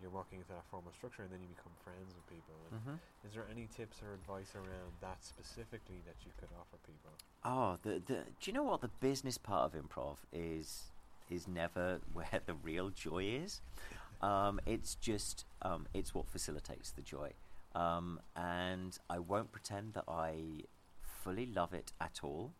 you're 0.00 0.10
working 0.10 0.38
into 0.38 0.52
that 0.52 0.64
formal 0.70 0.92
structure, 0.92 1.22
and 1.22 1.30
then 1.32 1.40
you 1.42 1.48
become 1.48 1.72
friends 1.82 2.14
with 2.14 2.26
people. 2.30 2.54
And 2.70 2.80
hmm 2.80 3.26
Is 3.26 3.34
there 3.34 3.46
any 3.50 3.66
tips 3.74 3.98
or 4.02 4.14
advice 4.14 4.54
around 4.54 4.94
that 5.00 5.18
specifically 5.24 6.00
that 6.06 6.14
you 6.24 6.30
could 6.38 6.48
offer 6.54 6.78
people? 6.86 7.10
Oh, 7.44 7.78
the, 7.82 8.00
the 8.06 8.22
do 8.38 8.44
you 8.44 8.52
know 8.52 8.62
what 8.62 8.80
the 8.80 8.90
business 9.00 9.38
part 9.38 9.74
of 9.74 9.80
improv 9.80 10.18
is? 10.32 10.92
Is 11.30 11.46
never 11.48 12.00
where 12.12 12.40
the 12.46 12.54
real 12.54 12.90
joy 12.90 13.24
is. 13.24 13.60
Um, 14.20 14.60
it's 14.66 14.94
just 14.96 15.44
um, 15.62 15.86
it's 15.94 16.14
what 16.14 16.26
facilitates 16.28 16.90
the 16.90 17.02
joy, 17.02 17.32
um, 17.74 18.18
and 18.34 18.98
I 19.08 19.18
won't 19.20 19.52
pretend 19.52 19.94
that 19.94 20.04
I 20.08 20.64
fully 21.22 21.46
love 21.46 21.72
it 21.72 21.92
at 22.00 22.20
all. 22.22 22.52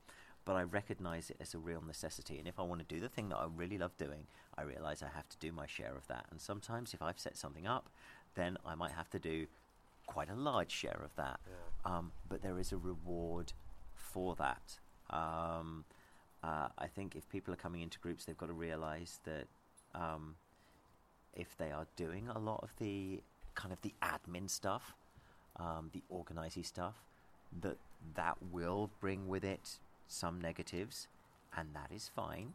But 0.45 0.57
I 0.57 0.63
recognise 0.63 1.29
it 1.29 1.37
as 1.41 1.53
a 1.55 1.59
real 1.59 1.83
necessity, 1.87 2.39
and 2.39 2.49
if 2.49 2.59
I 2.59 2.63
want 2.63 2.81
to 2.81 2.95
do 2.95 3.01
the 3.01 3.09
thing 3.09 3.29
that 3.29 3.37
I 3.37 3.47
really 3.55 3.77
love 3.77 3.97
doing, 3.99 4.27
I 4.57 4.63
realise 4.63 5.03
I 5.03 5.09
have 5.15 5.29
to 5.29 5.37
do 5.39 5.53
my 5.53 5.67
share 5.67 5.95
of 5.95 6.07
that. 6.07 6.25
And 6.31 6.41
sometimes, 6.41 6.95
if 6.95 7.03
I've 7.03 7.19
set 7.19 7.37
something 7.37 7.67
up, 7.67 7.91
then 8.35 8.57
I 8.65 8.75
might 8.75 8.93
have 8.93 9.11
to 9.11 9.19
do 9.19 9.47
quite 10.07 10.31
a 10.31 10.35
large 10.35 10.71
share 10.71 11.01
of 11.05 11.15
that 11.17 11.39
Yeah. 11.47 11.97
um, 11.99 12.13
but 12.27 12.41
there 12.41 12.59
is 12.59 12.73
a 12.73 12.79
reward 12.79 13.53
for 13.95 14.35
that. 14.37 14.79
Um, 15.11 15.85
uh, 16.43 16.69
I 16.79 16.87
think 16.87 17.17
if 17.17 17.29
people 17.29 17.53
are 17.53 17.57
coming 17.57 17.83
into 17.83 17.99
groups, 17.99 18.25
they've 18.25 18.39
got 18.39 18.47
to 18.47 18.53
realise 18.53 19.21
that 19.25 19.47
um, 19.95 20.37
if 21.35 21.57
they 21.57 21.71
are 21.71 21.87
doing 21.97 22.29
a 22.29 22.39
lot 22.39 22.61
of 22.63 22.71
the 22.79 23.21
kind 23.55 23.73
of 23.73 23.81
the 23.83 23.93
admin 24.03 24.49
stuff, 24.49 24.95
um, 25.59 25.91
the 25.93 26.03
organizing 26.09 26.63
stuff, 26.63 26.95
that 27.61 27.77
that 28.15 28.37
will 28.53 28.91
bring 29.01 29.29
with 29.29 29.45
it 29.45 29.79
some 30.07 30.41
negatives, 30.41 31.09
and 31.57 31.69
that 31.75 31.91
is 31.95 32.11
fine 32.15 32.55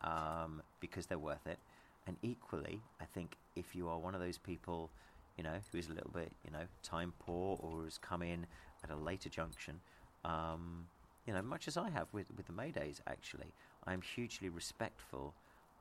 um, 0.00 0.62
because 0.80 1.06
they're 1.06 1.18
worth 1.18 1.46
it. 1.46 1.58
And 2.06 2.16
equally, 2.22 2.80
I 3.00 3.04
think 3.04 3.36
if 3.54 3.74
you 3.74 3.88
are 3.88 3.98
one 3.98 4.14
of 4.14 4.20
those 4.20 4.38
people, 4.38 4.90
you 5.36 5.44
know, 5.44 5.56
who 5.70 5.78
is 5.78 5.88
a 5.88 5.92
little 5.92 6.10
bit, 6.10 6.32
you 6.44 6.50
know, 6.50 6.64
time 6.82 7.12
poor 7.18 7.58
or 7.60 7.84
has 7.84 7.98
come 7.98 8.22
in 8.22 8.46
at 8.82 8.90
a 8.90 8.96
later 8.96 9.28
junction, 9.28 9.80
um, 10.24 10.86
you 11.28 11.34
know, 11.34 11.42
much 11.42 11.68
as 11.68 11.76
I 11.76 11.90
have 11.90 12.06
with, 12.10 12.28
with 12.38 12.46
the 12.46 12.54
Maydays, 12.54 13.02
actually, 13.06 13.52
I'm 13.86 14.00
hugely 14.00 14.48
respectful 14.48 15.34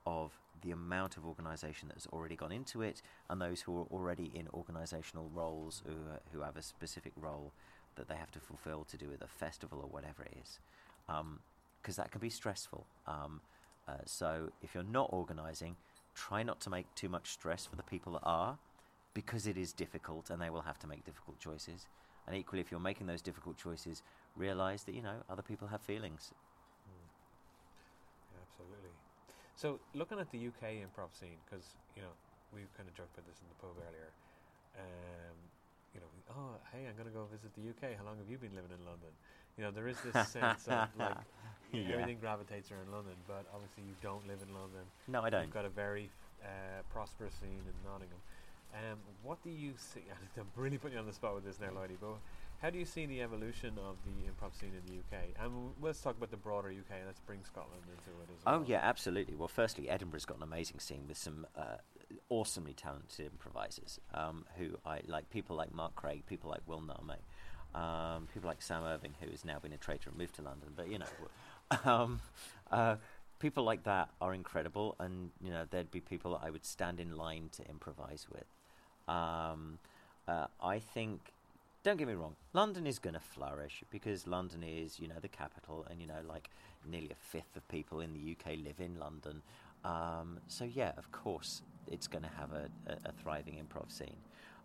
of 0.05 0.33
the 0.61 0.71
amount 0.71 1.15
of 1.15 1.25
organisation 1.25 1.87
that 1.87 1.93
has 1.93 2.05
already 2.07 2.35
gone 2.35 2.51
into 2.51 2.81
it 2.81 3.01
and 3.29 3.39
those 3.39 3.61
who 3.61 3.79
are 3.79 3.85
already 3.85 4.29
in 4.35 4.47
organisational 4.47 5.33
roles 5.33 5.83
who, 5.85 5.93
uh, 5.93 6.17
who 6.33 6.41
have 6.41 6.57
a 6.57 6.61
specific 6.61 7.13
role 7.15 7.53
that 7.95 8.09
they 8.09 8.15
have 8.15 8.29
to 8.31 8.41
fulfil 8.41 8.85
to 8.89 8.97
do 8.97 9.07
with 9.07 9.21
a 9.21 9.27
festival 9.27 9.79
or 9.81 9.87
whatever 9.87 10.23
it 10.23 10.35
is. 10.43 10.59
Because 11.81 11.95
that 11.95 12.11
can 12.11 12.19
be 12.19 12.29
stressful. 12.29 12.85
Um, 13.07 13.39
uh, 13.87 13.93
so 14.03 14.49
if 14.61 14.75
you're 14.75 14.83
not 14.83 15.07
organising, 15.13 15.77
try 16.13 16.43
not 16.43 16.59
to 16.59 16.69
make 16.69 16.93
too 16.93 17.07
much 17.07 17.31
stress 17.31 17.65
for 17.65 17.77
the 17.77 17.83
people 17.83 18.11
that 18.13 18.23
are 18.23 18.57
because 19.13 19.47
it 19.47 19.55
is 19.55 19.71
difficult 19.71 20.29
and 20.29 20.41
they 20.41 20.49
will 20.49 20.63
have 20.63 20.79
to 20.79 20.87
make 20.87 21.05
difficult 21.05 21.39
choices. 21.39 21.87
And 22.27 22.35
equally, 22.35 22.59
if 22.59 22.69
you're 22.69 22.81
making 22.81 23.07
those 23.07 23.21
difficult 23.21 23.55
choices, 23.57 24.03
realise 24.37 24.83
that, 24.83 24.95
you 24.95 25.01
know, 25.01 25.23
other 25.29 25.41
people 25.41 25.67
have 25.67 25.81
feelings. 25.81 26.33
Mm. 26.87 27.07
Yeah, 28.31 28.39
absolutely. 28.41 28.91
So, 29.55 29.79
looking 29.93 30.19
at 30.19 30.29
the 30.31 30.37
UK 30.47 30.85
improv 30.85 31.17
scene, 31.17 31.37
because 31.45 31.75
you 31.95 32.01
know 32.01 32.13
we 32.53 32.61
kind 32.77 32.87
of 32.87 32.95
joked 32.95 33.17
about 33.17 33.25
this 33.27 33.41
in 33.41 33.47
the 33.49 33.55
pub 33.55 33.75
earlier. 33.81 34.13
Um, 34.77 35.35
you 35.93 35.99
know, 35.99 36.07
oh 36.29 36.59
hey, 36.71 36.85
I'm 36.87 36.93
going 36.95 37.07
to 37.07 37.13
go 37.13 37.25
visit 37.25 37.53
the 37.55 37.69
UK. 37.73 37.97
How 37.97 38.05
long 38.05 38.17
have 38.17 38.29
you 38.29 38.37
been 38.37 38.53
living 38.55 38.71
in 38.71 38.85
London? 38.85 39.09
You 39.57 39.63
know, 39.63 39.71
there 39.71 39.87
is 39.87 39.97
this 40.01 40.15
sense 40.29 40.67
of 40.67 40.87
like 40.99 41.17
Yeah. 41.73 41.93
everything 41.93 42.19
gravitates 42.19 42.71
around 42.71 42.91
London, 42.91 43.15
but 43.27 43.45
obviously 43.53 43.83
you 43.83 43.95
don't 44.01 44.27
live 44.27 44.39
in 44.41 44.53
London. 44.53 44.85
No, 45.07 45.21
I 45.23 45.29
don't. 45.29 45.41
You've 45.41 45.53
got 45.53 45.65
a 45.65 45.69
very 45.73 46.11
uh, 46.43 46.83
prosperous 46.89 47.33
scene 47.35 47.65
in 47.65 47.75
Nottingham. 47.83 48.21
Um, 48.73 48.99
what 49.23 49.41
do 49.41 49.49
you 49.49 49.73
see? 49.77 50.03
I'm 50.37 50.51
really 50.55 50.77
putting 50.77 50.95
you 50.95 50.99
on 50.99 51.07
the 51.07 51.13
spot 51.13 51.33
with 51.35 51.45
this 51.45 51.59
now, 51.59 51.69
Lloydie, 51.71 51.97
but 51.99 52.19
how 52.61 52.69
do 52.69 52.79
you 52.79 52.85
see 52.85 53.05
the 53.05 53.21
evolution 53.21 53.73
of 53.77 53.97
the 54.03 54.29
improv 54.29 54.59
scene 54.59 54.71
in 54.73 54.91
the 54.91 54.99
UK? 54.99 55.23
And 55.39 55.51
w- 55.51 55.73
let's 55.81 56.01
talk 56.01 56.17
about 56.17 56.31
the 56.31 56.37
broader 56.37 56.69
UK. 56.69 56.97
Let's 57.05 57.19
bring 57.19 57.39
Scotland 57.43 57.83
into 57.83 58.09
it 58.19 58.29
as 58.35 58.45
well. 58.45 58.55
Oh 58.55 58.63
yeah, 58.65 58.79
absolutely. 58.81 59.35
Well, 59.35 59.47
firstly, 59.47 59.89
Edinburgh's 59.89 60.25
got 60.25 60.37
an 60.37 60.43
amazing 60.43 60.79
scene 60.79 61.05
with 61.07 61.17
some 61.17 61.45
uh, 61.55 61.77
awesomely 62.29 62.73
talented 62.73 63.27
improvisers 63.27 63.99
um, 64.13 64.45
who 64.57 64.69
I 64.85 65.01
like. 65.07 65.29
People 65.29 65.55
like 65.55 65.73
Mark 65.73 65.95
Craig, 65.95 66.23
people 66.25 66.49
like 66.49 66.61
Will 66.65 66.81
Name, 66.81 67.81
um, 67.81 68.27
people 68.33 68.47
like 68.47 68.61
Sam 68.61 68.83
Irving, 68.83 69.13
who 69.21 69.29
has 69.29 69.45
now 69.45 69.59
been 69.59 69.73
a 69.73 69.77
traitor 69.77 70.09
and 70.09 70.17
moved 70.17 70.35
to 70.35 70.41
London. 70.41 70.69
But 70.75 70.89
you 70.89 70.97
know, 70.99 71.05
um, 71.85 72.21
uh, 72.71 72.95
people 73.39 73.63
like 73.65 73.83
that 73.83 74.09
are 74.19 74.33
incredible, 74.33 74.95
and 74.99 75.29
you 75.43 75.51
know, 75.51 75.65
there'd 75.69 75.91
be 75.91 76.01
people 76.01 76.31
that 76.31 76.41
I 76.43 76.49
would 76.49 76.65
stand 76.65 76.99
in 76.99 77.15
line 77.15 77.49
to 77.53 77.69
improvise 77.69 78.25
with. 78.31 78.47
Um, 79.07 79.77
uh, 80.27 80.47
I 80.61 80.79
think 80.79 81.31
don't 81.87 81.95
get 81.95 82.07
me 82.09 82.15
wrong, 82.15 82.35
London 82.51 82.85
is 82.85 82.99
going 82.99 83.13
to 83.13 83.19
flourish 83.21 83.81
because 83.89 84.27
London 84.27 84.61
is, 84.61 84.99
you 84.99 85.07
know, 85.07 85.15
the 85.21 85.29
capital, 85.29 85.87
and 85.89 86.01
you 86.01 86.07
know, 86.07 86.19
like 86.27 86.49
nearly 86.85 87.09
a 87.11 87.15
fifth 87.15 87.55
of 87.55 87.65
people 87.69 88.01
in 88.01 88.11
the 88.11 88.35
UK 88.35 88.57
live 88.61 88.81
in 88.81 88.99
London. 88.99 89.41
Um, 89.85 90.39
so 90.47 90.65
yeah, 90.65 90.91
of 90.97 91.09
course, 91.13 91.61
it's 91.89 92.05
going 92.05 92.25
to 92.25 92.29
have 92.37 92.51
a, 92.51 92.67
a, 92.87 93.09
a 93.09 93.11
thriving 93.23 93.53
improv 93.53 93.89
scene. 93.89 94.17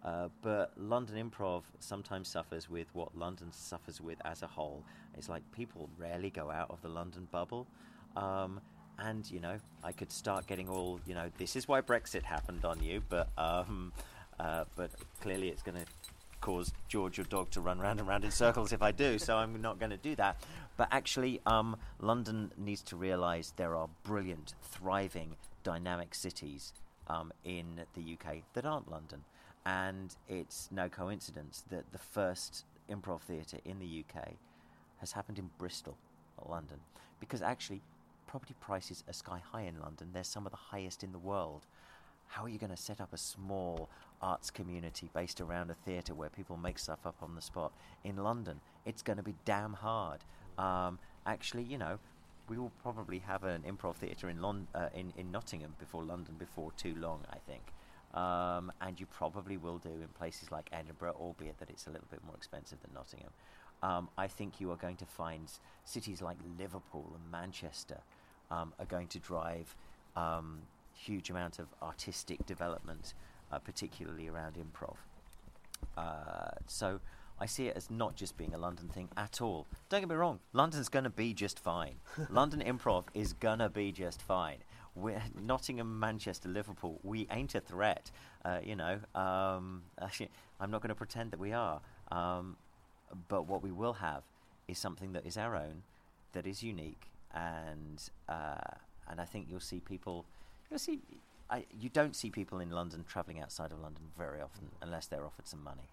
Uh, 0.04 0.30
but 0.42 0.72
London 0.76 1.30
improv 1.30 1.62
sometimes 1.78 2.26
suffers 2.26 2.68
with 2.68 2.88
what 2.92 3.16
London 3.16 3.52
suffers 3.52 4.00
with 4.00 4.18
as 4.24 4.42
a 4.42 4.48
whole. 4.48 4.82
It's 5.16 5.28
like 5.28 5.44
people 5.52 5.88
rarely 5.96 6.28
go 6.28 6.50
out 6.50 6.70
of 6.70 6.82
the 6.82 6.88
London 6.88 7.28
bubble. 7.30 7.68
Um, 8.16 8.60
and, 8.98 9.30
you 9.30 9.38
know, 9.38 9.58
I 9.84 9.92
could 9.92 10.10
start 10.10 10.48
getting 10.48 10.68
all, 10.68 10.98
you 11.06 11.14
know, 11.14 11.30
this 11.38 11.54
is 11.54 11.68
why 11.68 11.82
Brexit 11.82 12.24
happened 12.24 12.64
on 12.64 12.82
you, 12.82 13.00
but, 13.08 13.28
um, 13.38 13.92
uh, 14.40 14.64
but 14.74 14.90
clearly 15.20 15.50
it's 15.50 15.62
going 15.62 15.78
to 15.78 15.86
cause 16.42 16.72
George, 16.88 17.16
your 17.16 17.24
dog, 17.24 17.50
to 17.52 17.62
run 17.62 17.78
round 17.78 17.98
and 18.00 18.06
round 18.06 18.24
in 18.24 18.30
circles 18.30 18.74
if 18.74 18.82
I 18.82 18.92
do. 18.92 19.18
So 19.18 19.38
I'm 19.38 19.62
not 19.62 19.78
going 19.78 19.90
to 19.90 19.96
do 19.96 20.14
that. 20.16 20.44
But 20.76 20.88
actually, 20.90 21.40
um, 21.46 21.76
London 22.00 22.52
needs 22.58 22.82
to 22.82 22.96
realise 22.96 23.54
there 23.56 23.74
are 23.74 23.88
brilliant, 24.02 24.54
thriving, 24.62 25.36
dynamic 25.62 26.14
cities 26.14 26.74
um, 27.08 27.32
in 27.44 27.80
the 27.94 28.14
UK 28.14 28.38
that 28.52 28.66
aren't 28.66 28.90
London, 28.90 29.24
and 29.64 30.14
it's 30.28 30.68
no 30.70 30.88
coincidence 30.88 31.64
that 31.70 31.92
the 31.92 31.98
first 31.98 32.64
improv 32.90 33.22
theatre 33.22 33.58
in 33.64 33.78
the 33.78 34.04
UK 34.04 34.34
has 34.98 35.12
happened 35.12 35.38
in 35.38 35.50
Bristol, 35.58 35.96
not 36.38 36.50
London, 36.50 36.78
because 37.20 37.42
actually 37.42 37.80
property 38.26 38.54
prices 38.60 39.04
are 39.08 39.12
sky 39.12 39.40
high 39.52 39.62
in 39.62 39.78
London. 39.80 40.08
They're 40.12 40.24
some 40.24 40.46
of 40.46 40.52
the 40.52 40.58
highest 40.58 41.04
in 41.04 41.12
the 41.12 41.18
world. 41.18 41.66
How 42.28 42.44
are 42.44 42.48
you 42.48 42.58
going 42.58 42.70
to 42.70 42.76
set 42.76 43.00
up 43.00 43.12
a 43.12 43.18
small 43.18 43.90
arts 44.22 44.50
community 44.50 45.10
based 45.12 45.40
around 45.40 45.70
a 45.70 45.74
theatre 45.74 46.14
where 46.14 46.28
people 46.28 46.56
make 46.56 46.78
stuff 46.78 47.00
up 47.04 47.16
on 47.22 47.34
the 47.34 47.42
spot 47.42 47.72
in 48.04 48.16
London? 48.16 48.60
It's 48.84 49.02
going 49.02 49.16
to 49.16 49.22
be 49.22 49.34
damn 49.44 49.74
hard. 49.74 50.20
Um, 50.58 50.98
actually, 51.26 51.64
you 51.64 51.78
know, 51.78 51.98
we 52.48 52.58
will 52.58 52.72
probably 52.82 53.18
have 53.20 53.44
an 53.44 53.62
improv 53.62 53.96
theatre 53.96 54.28
in, 54.28 54.40
Lon- 54.40 54.68
uh, 54.74 54.88
in 54.94 55.12
in 55.16 55.30
Nottingham 55.30 55.74
before 55.78 56.02
London 56.02 56.34
before 56.38 56.72
too 56.76 56.94
long, 56.96 57.20
I 57.30 57.38
think. 57.46 57.62
Um, 58.14 58.70
and 58.82 59.00
you 59.00 59.06
probably 59.06 59.56
will 59.56 59.78
do 59.78 59.88
in 59.88 60.08
places 60.18 60.52
like 60.52 60.68
Edinburgh, 60.70 61.16
albeit 61.18 61.58
that 61.58 61.70
it's 61.70 61.86
a 61.86 61.90
little 61.90 62.08
bit 62.10 62.20
more 62.26 62.36
expensive 62.36 62.78
than 62.82 62.92
Nottingham. 62.92 63.30
Um, 63.82 64.08
I 64.18 64.28
think 64.28 64.60
you 64.60 64.70
are 64.70 64.76
going 64.76 64.96
to 64.96 65.06
find 65.06 65.50
cities 65.84 66.20
like 66.20 66.36
Liverpool 66.58 67.10
and 67.14 67.30
Manchester 67.32 67.98
um, 68.50 68.74
are 68.78 68.84
going 68.84 69.08
to 69.08 69.18
drive 69.18 69.74
um, 70.14 70.58
huge 70.94 71.30
amount 71.30 71.58
of 71.58 71.66
artistic 71.82 72.44
development, 72.46 73.14
uh, 73.52 73.58
particularly 73.58 74.28
around 74.28 74.56
improv. 74.56 74.96
Uh, 75.96 76.50
so 76.66 77.00
I 77.38 77.46
see 77.46 77.66
it 77.66 77.76
as 77.76 77.90
not 77.90 78.14
just 78.16 78.36
being 78.36 78.54
a 78.54 78.58
London 78.58 78.88
thing 78.88 79.08
at 79.16 79.40
all. 79.40 79.66
Don't 79.88 80.00
get 80.00 80.08
me 80.08 80.14
wrong, 80.16 80.38
London's 80.52 80.88
going 80.88 81.04
to 81.04 81.10
be 81.10 81.34
just 81.34 81.58
fine. 81.58 81.94
London 82.30 82.62
improv 82.64 83.04
is 83.14 83.32
going 83.32 83.58
to 83.58 83.68
be 83.68 83.92
just 83.92 84.22
fine. 84.22 84.58
We're 84.94 85.22
Nottingham, 85.40 85.98
Manchester, 85.98 86.48
Liverpool, 86.48 87.00
we 87.02 87.26
ain't 87.30 87.54
a 87.54 87.60
threat. 87.60 88.10
Uh, 88.44 88.58
you 88.62 88.76
know, 88.76 88.98
um, 89.14 89.82
actually, 90.00 90.30
I'm 90.60 90.70
not 90.70 90.82
going 90.82 90.90
to 90.90 90.94
pretend 90.94 91.30
that 91.30 91.40
we 91.40 91.52
are. 91.52 91.80
Um, 92.10 92.56
but 93.28 93.46
what 93.46 93.62
we 93.62 93.70
will 93.70 93.94
have 93.94 94.22
is 94.68 94.78
something 94.78 95.12
that 95.12 95.26
is 95.26 95.36
our 95.36 95.56
own, 95.56 95.82
that 96.32 96.46
is 96.46 96.62
unique, 96.62 97.08
and 97.34 98.02
uh, 98.28 98.76
and 99.08 99.20
I 99.20 99.24
think 99.24 99.46
you'll 99.50 99.60
see 99.60 99.80
people. 99.80 100.24
You'll 100.70 100.78
see. 100.78 101.00
I, 101.52 101.66
you 101.78 101.90
don't 101.90 102.16
see 102.16 102.30
people 102.30 102.60
in 102.60 102.70
London 102.70 103.04
travelling 103.06 103.38
outside 103.38 103.72
of 103.72 103.80
London 103.80 104.04
very 104.16 104.40
often 104.40 104.70
unless 104.80 105.06
they're 105.06 105.26
offered 105.26 105.46
some 105.46 105.62
money. 105.62 105.90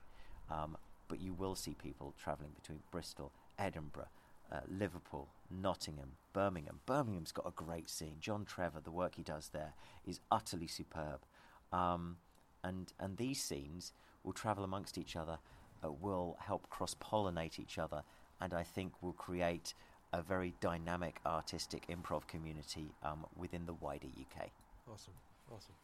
Um, 0.50 0.78
but 1.10 1.20
you 1.20 1.34
will 1.34 1.56
see 1.56 1.74
people 1.74 2.14
travelling 2.18 2.52
between 2.56 2.80
Bristol, 2.92 3.34
Edinburgh, 3.58 4.08
uh, 4.52 4.62
Liverpool, 4.70 5.28
Nottingham, 5.52 6.14
Birmingham. 6.32 6.80
Birmingham's 6.86 7.34
got 7.34 7.46
a 7.46 7.52
great 7.52 7.90
scene. 7.90 8.16
John 8.22 8.46
Trevor, 8.46 8.80
the 8.82 8.92
work 8.92 9.16
he 9.16 9.24
does 9.24 9.50
there 9.50 9.74
is 10.08 10.22
utterly 10.32 10.68
superb. 10.68 11.26
Um, 11.74 12.18
and 12.64 12.94
and 13.00 13.18
these 13.18 13.42
scenes 13.42 13.92
will 14.24 14.34
travel 14.34 14.64
amongst 14.64 14.98
each 14.98 15.16
other, 15.16 15.40
uh, 15.84 15.92
will 15.92 16.38
help 16.40 16.70
cross 16.70 16.96
pollinate 16.96 17.60
each 17.60 17.78
other, 17.78 18.04
and 18.40 18.54
I 18.54 18.64
think 18.64 18.94
will 19.02 19.14
create 19.14 19.74
a 20.14 20.22
very 20.22 20.54
dynamic 20.60 21.20
artistic 21.26 21.86
improv 21.88 22.28
community 22.28 22.94
um, 23.04 23.26
within 23.36 23.66
the 23.66 23.74
wider 23.74 24.08
UK. 24.08 24.50
Awesome, 24.92 25.14
awesome. 25.54 25.76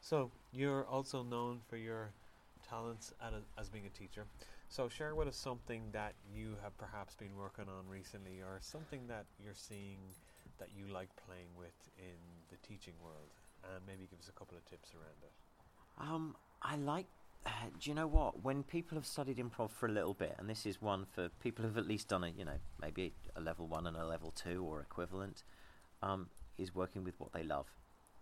So 0.00 0.30
you're 0.52 0.84
also 0.84 1.22
known 1.22 1.60
for 1.68 1.76
your 1.76 2.10
talents 2.68 3.12
a, 3.20 3.60
as 3.60 3.68
being 3.68 3.86
a 3.86 3.90
teacher. 3.90 4.24
So 4.68 4.88
share 4.88 5.14
with 5.14 5.28
us 5.28 5.36
something 5.36 5.82
that 5.92 6.14
you 6.34 6.56
have 6.62 6.76
perhaps 6.78 7.14
been 7.14 7.36
working 7.36 7.66
on 7.68 7.88
recently, 7.88 8.40
or 8.40 8.58
something 8.60 9.06
that 9.08 9.26
you're 9.42 9.54
seeing 9.54 9.98
that 10.58 10.68
you 10.76 10.92
like 10.92 11.08
playing 11.26 11.48
with 11.56 11.74
in 11.98 12.16
the 12.50 12.56
teaching 12.66 12.94
world, 13.02 13.30
and 13.64 13.82
maybe 13.86 14.06
give 14.10 14.18
us 14.18 14.28
a 14.28 14.32
couple 14.32 14.56
of 14.56 14.64
tips 14.68 14.90
around 14.94 15.20
it. 15.22 15.32
Um, 15.98 16.36
I 16.62 16.76
like. 16.76 17.06
Uh, 17.46 17.50
do 17.78 17.90
you 17.90 17.94
know 17.94 18.06
what? 18.06 18.42
When 18.42 18.62
people 18.62 18.96
have 18.96 19.06
studied 19.06 19.36
improv 19.36 19.70
for 19.70 19.86
a 19.86 19.92
little 19.92 20.14
bit, 20.14 20.34
and 20.38 20.48
this 20.48 20.64
is 20.64 20.80
one 20.80 21.04
for 21.04 21.28
people 21.42 21.64
who've 21.64 21.76
at 21.76 21.86
least 21.86 22.08
done 22.08 22.24
a, 22.24 22.28
you 22.28 22.44
know, 22.44 22.58
maybe 22.80 23.12
a 23.36 23.40
level 23.40 23.66
one 23.66 23.86
and 23.86 23.96
a 23.96 24.06
level 24.06 24.30
two 24.30 24.64
or 24.64 24.80
equivalent, 24.80 25.44
um, 26.02 26.28
is 26.56 26.74
working 26.74 27.04
with 27.04 27.14
what 27.18 27.32
they 27.34 27.42
love, 27.42 27.66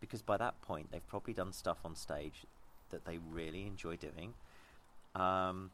because 0.03 0.21
by 0.21 0.37
that 0.37 0.61
point 0.61 0.91
they've 0.91 1.07
probably 1.09 1.33
done 1.33 1.53
stuff 1.53 1.79
on 1.85 1.95
stage 1.97 2.45
that 2.91 3.07
they 3.07 3.19
really 3.31 3.67
enjoy 3.67 3.97
doing, 3.97 4.35
um, 5.15 5.71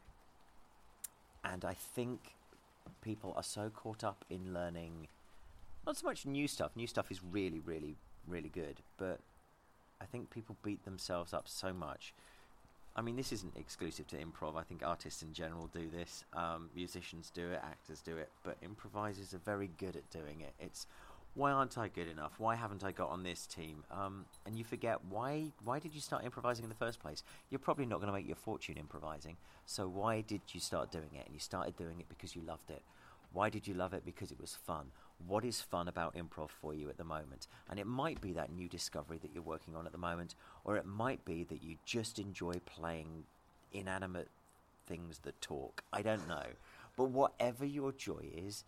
and 1.43 1.65
I 1.65 1.73
think 1.73 2.35
people 3.01 3.33
are 3.35 3.43
so 3.43 3.69
caught 3.69 4.03
up 4.03 4.23
in 4.29 4.53
learning, 4.53 5.07
not 5.85 5.97
so 5.97 6.07
much 6.07 6.25
new 6.25 6.47
stuff. 6.47 6.71
New 6.75 6.87
stuff 6.87 7.11
is 7.11 7.19
really, 7.23 7.59
really, 7.59 7.95
really 8.27 8.49
good, 8.49 8.77
but 8.97 9.19
I 9.99 10.05
think 10.05 10.29
people 10.29 10.55
beat 10.63 10.85
themselves 10.85 11.33
up 11.33 11.47
so 11.47 11.73
much. 11.73 12.13
I 12.95 13.01
mean, 13.01 13.15
this 13.15 13.31
isn't 13.31 13.55
exclusive 13.55 14.07
to 14.07 14.17
improv. 14.17 14.57
I 14.57 14.63
think 14.63 14.81
artists 14.85 15.21
in 15.21 15.33
general 15.33 15.69
do 15.73 15.89
this. 15.89 16.23
Um, 16.33 16.69
musicians 16.75 17.31
do 17.33 17.49
it, 17.51 17.61
actors 17.63 18.01
do 18.01 18.17
it, 18.17 18.29
but 18.43 18.57
improvisers 18.61 19.33
are 19.33 19.39
very 19.39 19.69
good 19.77 19.95
at 19.95 20.09
doing 20.09 20.41
it. 20.41 20.53
It's 20.59 20.85
why 21.35 21.51
aren't 21.51 21.77
I 21.77 21.87
good 21.87 22.07
enough? 22.07 22.33
Why 22.37 22.55
haven't 22.55 22.83
I 22.83 22.91
got 22.91 23.09
on 23.09 23.23
this 23.23 23.45
team? 23.45 23.83
Um, 23.91 24.25
and 24.45 24.57
you 24.57 24.63
forget 24.63 24.99
why. 25.09 25.51
Why 25.63 25.79
did 25.79 25.93
you 25.93 26.01
start 26.01 26.25
improvising 26.25 26.63
in 26.63 26.69
the 26.69 26.75
first 26.75 26.99
place? 26.99 27.23
You're 27.49 27.59
probably 27.59 27.85
not 27.85 27.99
going 27.99 28.11
to 28.11 28.13
make 28.13 28.27
your 28.27 28.35
fortune 28.35 28.77
improvising. 28.77 29.37
So 29.65 29.87
why 29.87 30.21
did 30.21 30.41
you 30.51 30.59
start 30.59 30.91
doing 30.91 31.11
it? 31.13 31.25
And 31.25 31.33
you 31.33 31.39
started 31.39 31.77
doing 31.77 31.99
it 31.99 32.09
because 32.09 32.35
you 32.35 32.41
loved 32.41 32.69
it. 32.71 32.81
Why 33.31 33.49
did 33.49 33.67
you 33.67 33.73
love 33.73 33.93
it? 33.93 34.03
Because 34.03 34.31
it 34.31 34.41
was 34.41 34.57
fun. 34.65 34.87
What 35.27 35.45
is 35.45 35.61
fun 35.61 35.87
about 35.87 36.15
improv 36.15 36.49
for 36.49 36.73
you 36.73 36.89
at 36.89 36.97
the 36.97 37.03
moment? 37.03 37.47
And 37.69 37.79
it 37.79 37.85
might 37.85 38.21
be 38.21 38.33
that 38.33 38.51
new 38.51 38.67
discovery 38.67 39.19
that 39.21 39.31
you're 39.33 39.43
working 39.43 39.75
on 39.75 39.85
at 39.85 39.91
the 39.91 39.97
moment, 39.97 40.33
or 40.63 40.77
it 40.77 40.85
might 40.85 41.23
be 41.25 41.43
that 41.43 41.61
you 41.61 41.75
just 41.85 42.17
enjoy 42.17 42.53
playing 42.65 43.25
inanimate 43.71 44.29
things 44.87 45.19
that 45.19 45.39
talk. 45.41 45.83
I 45.93 46.01
don't 46.01 46.27
know. 46.27 46.45
But 46.97 47.11
whatever 47.11 47.65
your 47.65 47.91
joy 47.91 48.25
is, 48.35 48.63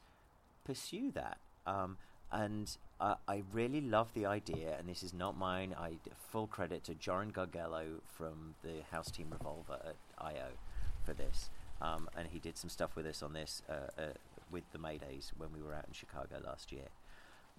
pursue 0.64 1.12
that. 1.12 1.38
Um, 1.66 1.98
and 2.32 2.78
uh, 3.00 3.16
I 3.28 3.44
really 3.52 3.82
love 3.82 4.14
the 4.14 4.26
idea, 4.26 4.76
and 4.78 4.88
this 4.88 5.04
is 5.04 5.14
not 5.14 5.38
mine. 5.38 5.76
I 5.78 5.94
full 6.32 6.48
credit 6.48 6.84
to 6.86 6.96
Joran 6.96 7.32
Gargello 7.32 8.00
from 8.06 8.56
the 8.64 8.84
House 8.92 9.12
Team 9.12 9.28
Revolver 9.32 9.80
at 9.86 9.96
IO 10.18 10.50
for 11.04 11.14
this, 11.14 11.50
um, 11.82 12.10
and 12.16 12.28
he 12.32 12.40
did 12.40 12.58
some 12.58 12.70
stuff 12.70 12.96
with 12.96 13.06
us 13.06 13.22
on 13.22 13.34
this 13.34 13.64
uh, 13.70 14.02
uh, 14.02 14.06
with 14.52 14.64
the 14.72 14.78
Maydays 14.78 15.32
when 15.38 15.50
we 15.54 15.62
were 15.62 15.74
out 15.74 15.86
in 15.88 15.94
Chicago 15.94 16.42
last 16.46 16.72
year. 16.72 16.88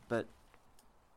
But 0.09 0.27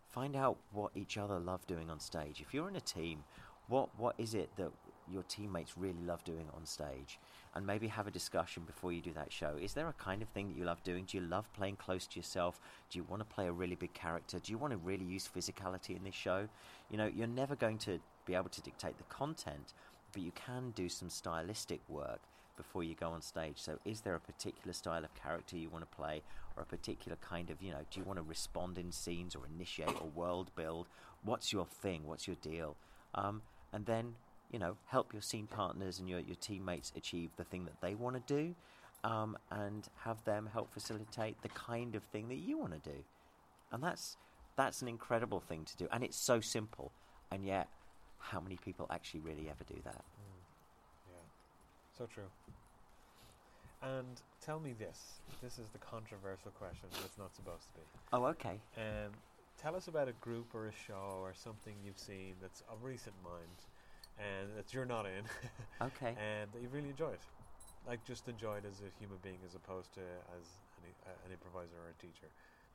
find 0.09 0.35
out 0.35 0.57
what 0.71 0.91
each 0.95 1.17
other 1.17 1.39
love 1.39 1.65
doing 1.67 1.89
on 1.89 1.99
stage. 1.99 2.41
If 2.41 2.53
you're 2.53 2.69
in 2.69 2.75
a 2.75 2.81
team, 2.81 3.23
what 3.67 3.89
what 3.97 4.15
is 4.17 4.33
it 4.33 4.49
that 4.57 4.71
your 5.11 5.23
teammates 5.23 5.77
really 5.77 6.01
love 6.05 6.23
doing 6.23 6.47
on 6.55 6.65
stage? 6.65 7.19
And 7.55 7.65
maybe 7.65 7.87
have 7.87 8.05
a 8.05 8.11
discussion 8.11 8.63
before 8.65 8.91
you 8.91 9.01
do 9.01 9.13
that 9.13 9.31
show. 9.31 9.55
Is 9.61 9.73
there 9.73 9.87
a 9.87 9.93
kind 9.93 10.21
of 10.21 10.27
thing 10.29 10.49
that 10.49 10.57
you 10.57 10.65
love 10.65 10.83
doing? 10.83 11.05
Do 11.05 11.17
you 11.17 11.23
love 11.23 11.51
playing 11.53 11.77
close 11.77 12.05
to 12.07 12.19
yourself? 12.19 12.59
Do 12.89 12.99
you 12.99 13.05
want 13.05 13.21
to 13.21 13.33
play 13.33 13.47
a 13.47 13.51
really 13.51 13.75
big 13.75 13.93
character? 13.93 14.39
Do 14.39 14.51
you 14.51 14.57
want 14.57 14.71
to 14.71 14.77
really 14.77 15.05
use 15.05 15.29
physicality 15.33 15.95
in 15.95 16.03
this 16.03 16.15
show? 16.15 16.49
You 16.89 16.97
know, 16.97 17.05
you're 17.05 17.27
never 17.27 17.55
going 17.55 17.77
to 17.79 17.99
be 18.25 18.35
able 18.35 18.49
to 18.49 18.61
dictate 18.61 18.97
the 18.97 19.03
content, 19.05 19.73
but 20.11 20.21
you 20.21 20.31
can 20.33 20.71
do 20.75 20.89
some 20.89 21.09
stylistic 21.09 21.79
work 21.87 22.19
before 22.57 22.83
you 22.83 22.95
go 22.95 23.09
on 23.09 23.21
stage. 23.21 23.55
So, 23.57 23.79
is 23.85 24.01
there 24.01 24.15
a 24.15 24.19
particular 24.19 24.73
style 24.73 25.03
of 25.03 25.13
character 25.15 25.57
you 25.57 25.69
want 25.69 25.89
to 25.89 25.95
play, 25.95 26.21
or 26.55 26.63
a 26.63 26.65
particular 26.65 27.17
kind 27.21 27.49
of, 27.49 27.61
you 27.61 27.71
know, 27.71 27.81
do 27.91 27.99
you 27.99 28.05
want 28.05 28.17
to 28.17 28.23
respond 28.23 28.77
in 28.77 28.91
scenes 28.91 29.35
or 29.35 29.41
initiate 29.55 30.01
or 30.01 30.07
world 30.15 30.51
build? 30.55 30.87
What's 31.23 31.51
your 31.51 31.65
thing? 31.65 32.01
What's 32.05 32.27
your 32.27 32.37
deal? 32.41 32.75
Um, 33.13 33.41
and 33.73 33.85
then, 33.85 34.15
you 34.51 34.59
know, 34.59 34.77
help 34.87 35.13
your 35.13 35.21
scene 35.21 35.47
partners 35.47 35.99
and 35.99 36.09
your, 36.09 36.19
your 36.19 36.35
teammates 36.35 36.91
achieve 36.95 37.31
the 37.37 37.43
thing 37.43 37.65
that 37.65 37.81
they 37.81 37.95
want 37.95 38.15
to 38.15 38.33
do, 38.33 38.55
um, 39.03 39.37
and 39.51 39.87
have 40.03 40.23
them 40.25 40.49
help 40.51 40.73
facilitate 40.73 41.41
the 41.41 41.49
kind 41.49 41.95
of 41.95 42.03
thing 42.03 42.27
that 42.29 42.35
you 42.37 42.57
want 42.57 42.73
to 42.73 42.89
do. 42.89 42.97
And 43.71 43.83
that's 43.83 44.17
that's 44.55 44.81
an 44.81 44.87
incredible 44.87 45.41
thing 45.41 45.65
to 45.65 45.77
do, 45.77 45.87
and 45.91 46.03
it's 46.03 46.17
so 46.17 46.39
simple, 46.39 46.91
and 47.31 47.43
yet, 47.43 47.67
how 48.19 48.39
many 48.39 48.57
people 48.57 48.87
actually 48.89 49.19
really 49.19 49.49
ever 49.49 49.63
do 49.67 49.79
that? 49.83 50.03
Yeah. 51.09 51.17
So 51.97 52.05
true. 52.05 52.29
And 53.81 54.21
tell 54.43 54.59
me 54.59 54.73
this. 54.79 55.19
This 55.43 55.59
is 55.59 55.67
the 55.73 55.77
controversial 55.79 56.51
question 56.57 56.87
that's 57.01 57.17
not 57.17 57.35
supposed 57.35 57.63
to 57.63 57.79
be. 57.79 57.85
Oh, 58.13 58.25
okay. 58.25 58.59
Um, 58.77 59.11
tell 59.61 59.75
us 59.75 59.87
about 59.87 60.07
a 60.07 60.13
group 60.13 60.55
or 60.55 60.67
a 60.67 60.71
show 60.87 61.19
or 61.21 61.33
something 61.35 61.75
you've 61.83 61.99
seen 61.99 62.33
that's 62.41 62.63
of 62.71 62.83
recent 62.83 63.15
mind 63.23 63.59
and 64.19 64.55
that 64.57 64.73
you're 64.73 64.85
not 64.85 65.05
in. 65.05 65.23
okay. 65.81 66.15
And 66.15 66.51
that 66.53 66.61
you 66.61 66.69
really 66.71 66.89
enjoy 66.89 67.11
It. 67.11 67.23
Like 67.87 68.03
just 68.05 68.27
enjoy 68.27 68.57
it 68.57 68.65
as 68.65 68.81
a 68.81 68.89
human 68.99 69.17
being 69.21 69.37
as 69.45 69.53
opposed 69.53 69.93
to 69.93 70.01
as 70.01 70.45
an, 70.81 70.89
uh, 71.05 71.25
an 71.25 71.31
improviser 71.31 71.77
or 71.77 71.93
a 71.93 71.97
teacher. 72.01 72.27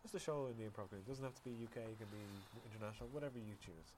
Just 0.02 0.14
a 0.14 0.20
show 0.20 0.48
in 0.48 0.56
the 0.56 0.64
improv 0.64 0.88
community. 0.88 1.04
It 1.06 1.10
doesn't 1.10 1.24
have 1.24 1.34
to 1.34 1.44
be 1.44 1.50
UK, 1.50 1.82
it 1.82 1.98
can 1.98 2.08
be 2.08 2.24
international, 2.72 3.10
whatever 3.12 3.38
you 3.38 3.54
choose. 3.60 3.90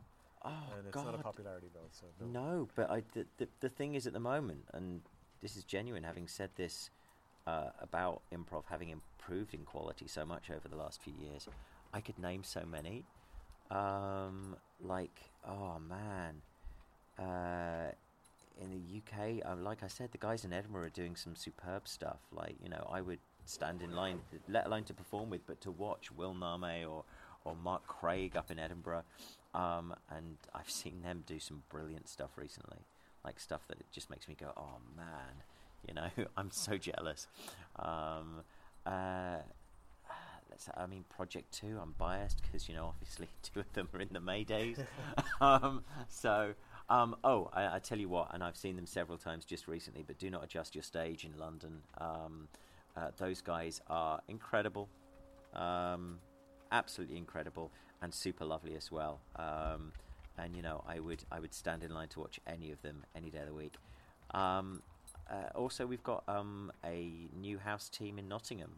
Oh, 0.44 0.50
and 0.76 0.86
it's 0.86 0.94
God. 0.94 1.06
not 1.06 1.14
a 1.14 1.22
popularity 1.22 1.68
vote, 1.72 1.92
so 1.92 2.06
no. 2.20 2.40
no 2.40 2.68
but 2.74 2.90
I, 2.90 3.02
the, 3.14 3.26
the, 3.38 3.46
the 3.60 3.68
thing 3.68 3.94
is 3.94 4.06
at 4.06 4.12
the 4.12 4.20
moment, 4.20 4.64
and 4.72 5.00
this 5.40 5.56
is 5.56 5.62
genuine. 5.64 6.02
Having 6.02 6.28
said 6.28 6.50
this 6.56 6.90
uh, 7.46 7.70
about 7.80 8.22
improv 8.34 8.64
having 8.68 8.88
improved 8.88 9.54
in 9.54 9.60
quality 9.60 10.08
so 10.08 10.24
much 10.24 10.50
over 10.50 10.66
the 10.68 10.76
last 10.76 11.00
few 11.00 11.14
years, 11.20 11.46
I 11.92 12.00
could 12.00 12.18
name 12.18 12.42
so 12.42 12.62
many. 12.68 13.04
Um, 13.70 14.56
like, 14.82 15.30
oh 15.46 15.78
man, 15.78 16.42
uh, 17.18 17.92
in 18.60 18.70
the 18.70 18.98
UK, 18.98 19.50
um, 19.50 19.64
like 19.64 19.82
I 19.82 19.88
said, 19.88 20.12
the 20.12 20.18
guys 20.18 20.44
in 20.44 20.52
Edinburgh 20.52 20.84
are 20.84 20.90
doing 20.90 21.16
some 21.16 21.34
superb 21.34 21.88
stuff. 21.88 22.20
Like, 22.32 22.56
you 22.62 22.68
know, 22.68 22.88
I 22.90 23.00
would 23.00 23.18
stand 23.44 23.82
in 23.82 23.94
line, 23.94 24.20
let 24.48 24.66
alone 24.66 24.84
to 24.84 24.94
perform 24.94 25.30
with, 25.30 25.46
but 25.46 25.60
to 25.62 25.70
watch 25.70 26.12
Will 26.12 26.34
Name 26.34 26.88
or 26.88 27.04
or 27.44 27.56
Mark 27.56 27.84
Craig 27.88 28.36
up 28.36 28.52
in 28.52 28.58
Edinburgh, 28.60 29.02
um, 29.52 29.94
and 30.10 30.36
I've 30.54 30.70
seen 30.82 31.02
them 31.02 31.24
do 31.26 31.40
some 31.40 31.62
brilliant 31.68 32.08
stuff 32.08 32.30
recently, 32.36 32.78
like 33.24 33.40
stuff 33.40 33.62
that 33.68 33.78
just 33.90 34.10
makes 34.10 34.28
me 34.28 34.36
go, 34.38 34.52
oh 34.56 34.78
man, 34.96 35.42
you 35.86 35.94
know, 35.94 36.08
I'm 36.36 36.50
so 36.50 36.76
jealous. 36.76 37.26
Um, 37.76 38.42
uh, 38.86 39.38
I 40.76 40.86
mean, 40.86 41.04
Project 41.08 41.52
Two. 41.52 41.78
I'm 41.80 41.94
biased 41.98 42.42
because 42.42 42.68
you 42.68 42.74
know, 42.74 42.86
obviously, 42.86 43.28
two 43.42 43.60
of 43.60 43.72
them 43.72 43.88
are 43.92 44.00
in 44.00 44.10
the 44.12 44.20
Maydays. 44.20 44.78
um, 45.40 45.82
so, 46.08 46.54
um, 46.92 47.16
oh, 47.24 47.48
I, 47.54 47.76
I, 47.76 47.78
tell 47.78 47.98
you 47.98 48.10
what, 48.10 48.34
and 48.34 48.44
I've 48.44 48.56
seen 48.56 48.76
them 48.76 48.84
several 48.84 49.16
times 49.16 49.46
just 49.46 49.66
recently. 49.66 50.04
But 50.06 50.18
do 50.18 50.28
not 50.28 50.44
adjust 50.44 50.74
your 50.74 50.82
stage 50.82 51.24
in 51.24 51.38
London. 51.38 51.78
Um, 51.96 52.48
uh, 52.94 53.08
those 53.16 53.40
guys 53.40 53.80
are 53.88 54.20
incredible, 54.28 54.90
um, 55.54 56.18
absolutely 56.70 57.16
incredible, 57.16 57.70
and 58.02 58.12
super 58.12 58.44
lovely 58.44 58.76
as 58.76 58.92
well. 58.92 59.20
Um, 59.36 59.92
and 60.36 60.54
you 60.54 60.60
know, 60.60 60.84
I 60.86 61.00
would 61.00 61.24
I 61.32 61.40
would 61.40 61.54
stand 61.54 61.82
in 61.82 61.94
line 61.94 62.08
to 62.08 62.20
watch 62.20 62.40
any 62.46 62.70
of 62.70 62.82
them 62.82 63.04
any 63.16 63.30
day 63.30 63.38
of 63.38 63.46
the 63.46 63.54
week. 63.54 63.74
Um, 64.32 64.82
uh, 65.30 65.48
also, 65.54 65.86
we've 65.86 66.02
got 66.02 66.24
um, 66.28 66.72
a 66.84 67.10
new 67.40 67.56
house 67.58 67.88
team 67.88 68.18
in 68.18 68.28
Nottingham 68.28 68.72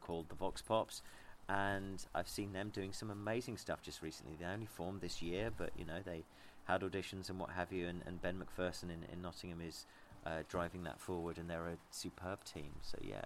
called 0.00 0.30
the 0.30 0.34
Vox 0.34 0.62
Pops, 0.62 1.02
and 1.46 2.02
I've 2.14 2.28
seen 2.28 2.54
them 2.54 2.70
doing 2.70 2.94
some 2.94 3.10
amazing 3.10 3.58
stuff 3.58 3.82
just 3.82 4.00
recently. 4.00 4.34
They 4.40 4.46
only 4.46 4.64
formed 4.64 5.02
this 5.02 5.20
year, 5.20 5.50
but 5.54 5.72
you 5.76 5.84
know 5.84 5.98
they 6.02 6.24
had 6.70 6.82
auditions 6.82 7.28
and 7.30 7.38
what 7.38 7.50
have 7.50 7.72
you, 7.72 7.86
and, 7.88 8.02
and 8.06 8.20
Ben 8.22 8.36
McPherson 8.42 8.84
in, 8.84 9.04
in 9.12 9.20
Nottingham 9.22 9.60
is 9.60 9.86
uh, 10.26 10.42
driving 10.48 10.84
that 10.84 11.00
forward, 11.00 11.38
and 11.38 11.48
they're 11.50 11.68
a 11.68 11.76
superb 11.90 12.44
team. 12.44 12.72
So 12.82 12.98
yeah. 13.02 13.24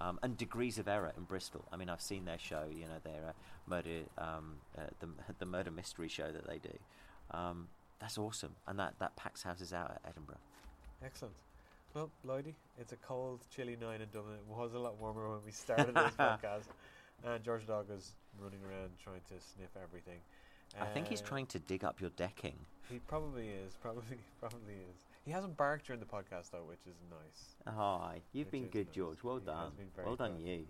Um, 0.00 0.18
and 0.22 0.36
Degrees 0.36 0.78
of 0.78 0.86
Error 0.86 1.12
in 1.16 1.24
Bristol. 1.24 1.64
I 1.72 1.76
mean, 1.76 1.88
I've 1.88 2.00
seen 2.00 2.24
their 2.24 2.38
show. 2.38 2.64
You 2.72 2.84
know, 2.84 3.00
their 3.02 3.30
uh, 3.30 3.32
murder, 3.66 4.02
um, 4.16 4.56
uh, 4.76 4.82
the 5.00 5.08
the 5.38 5.46
murder 5.46 5.70
mystery 5.70 6.08
show 6.08 6.30
that 6.30 6.46
they 6.46 6.58
do. 6.58 6.76
Um, 7.32 7.68
that's 8.00 8.16
awesome, 8.16 8.54
and 8.68 8.78
that 8.78 8.94
that 9.00 9.16
packs 9.16 9.42
houses 9.42 9.72
out 9.72 9.90
at 9.90 10.00
Edinburgh. 10.08 10.38
Excellent. 11.04 11.34
Well, 11.94 12.10
Lloydie, 12.24 12.54
it's 12.78 12.92
a 12.92 12.96
cold, 12.96 13.40
chilly 13.54 13.76
night 13.80 14.00
in 14.00 14.08
Dublin. 14.12 14.34
It 14.34 14.46
was 14.46 14.74
a 14.74 14.78
lot 14.78 15.00
warmer 15.00 15.28
when 15.30 15.38
we 15.44 15.50
started 15.52 15.94
this 15.94 16.12
podcast. 16.18 16.66
And 17.24 17.42
George 17.42 17.66
Dog 17.66 17.86
is 17.90 18.12
running 18.40 18.60
around 18.62 18.90
trying 19.02 19.22
to 19.30 19.44
sniff 19.54 19.70
everything. 19.82 20.20
I 20.80 20.84
think 20.86 21.08
he's 21.08 21.22
Uh, 21.22 21.26
trying 21.26 21.46
to 21.46 21.58
dig 21.58 21.82
up 21.84 22.00
your 22.00 22.10
decking. 22.10 22.56
He 22.90 22.98
probably 23.00 23.48
is. 23.48 23.74
Probably, 23.80 24.18
probably 24.40 24.74
is. 24.90 25.04
He 25.24 25.30
hasn't 25.30 25.56
barked 25.56 25.86
during 25.86 26.00
the 26.00 26.06
podcast 26.06 26.50
though, 26.52 26.64
which 26.66 26.86
is 26.86 26.96
nice. 27.10 27.74
Hi, 27.74 28.20
you've 28.32 28.50
been 28.50 28.66
good, 28.66 28.86
nice. 28.86 28.94
George. 28.94 29.22
Well 29.22 29.38
He 29.38 29.46
done. 29.46 29.72
Well 30.04 30.16
done, 30.16 30.36
good. 30.36 30.46
you. 30.46 30.66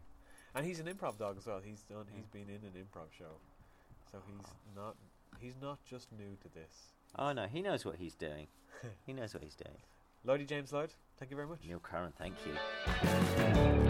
And 0.54 0.66
he's 0.66 0.80
an 0.80 0.86
improv 0.86 1.18
dog 1.18 1.36
as 1.38 1.46
well. 1.46 1.60
He's 1.64 1.82
done. 1.82 2.06
He's 2.14 2.26
been 2.26 2.48
in 2.48 2.64
an 2.64 2.72
improv 2.74 3.12
show, 3.16 3.38
so 4.10 4.18
he's 4.26 4.46
oh. 4.46 4.80
not. 4.80 4.96
He's 5.38 5.54
not 5.62 5.78
just 5.84 6.10
new 6.12 6.36
to 6.42 6.48
this. 6.54 6.92
Oh 7.16 7.32
no, 7.32 7.46
he 7.46 7.62
knows 7.62 7.84
what 7.84 7.96
he's 7.96 8.14
doing. 8.14 8.48
he 9.06 9.12
knows 9.12 9.34
what 9.34 9.42
he's 9.42 9.54
doing. 9.54 9.76
Lloydie 10.26 10.48
James 10.48 10.72
Lloyd, 10.72 10.92
thank 11.18 11.30
you 11.30 11.36
very 11.36 11.48
much. 11.48 11.60
Neil 11.64 11.78
Curran, 11.78 12.12
thank 12.18 12.34
you. 12.44 13.87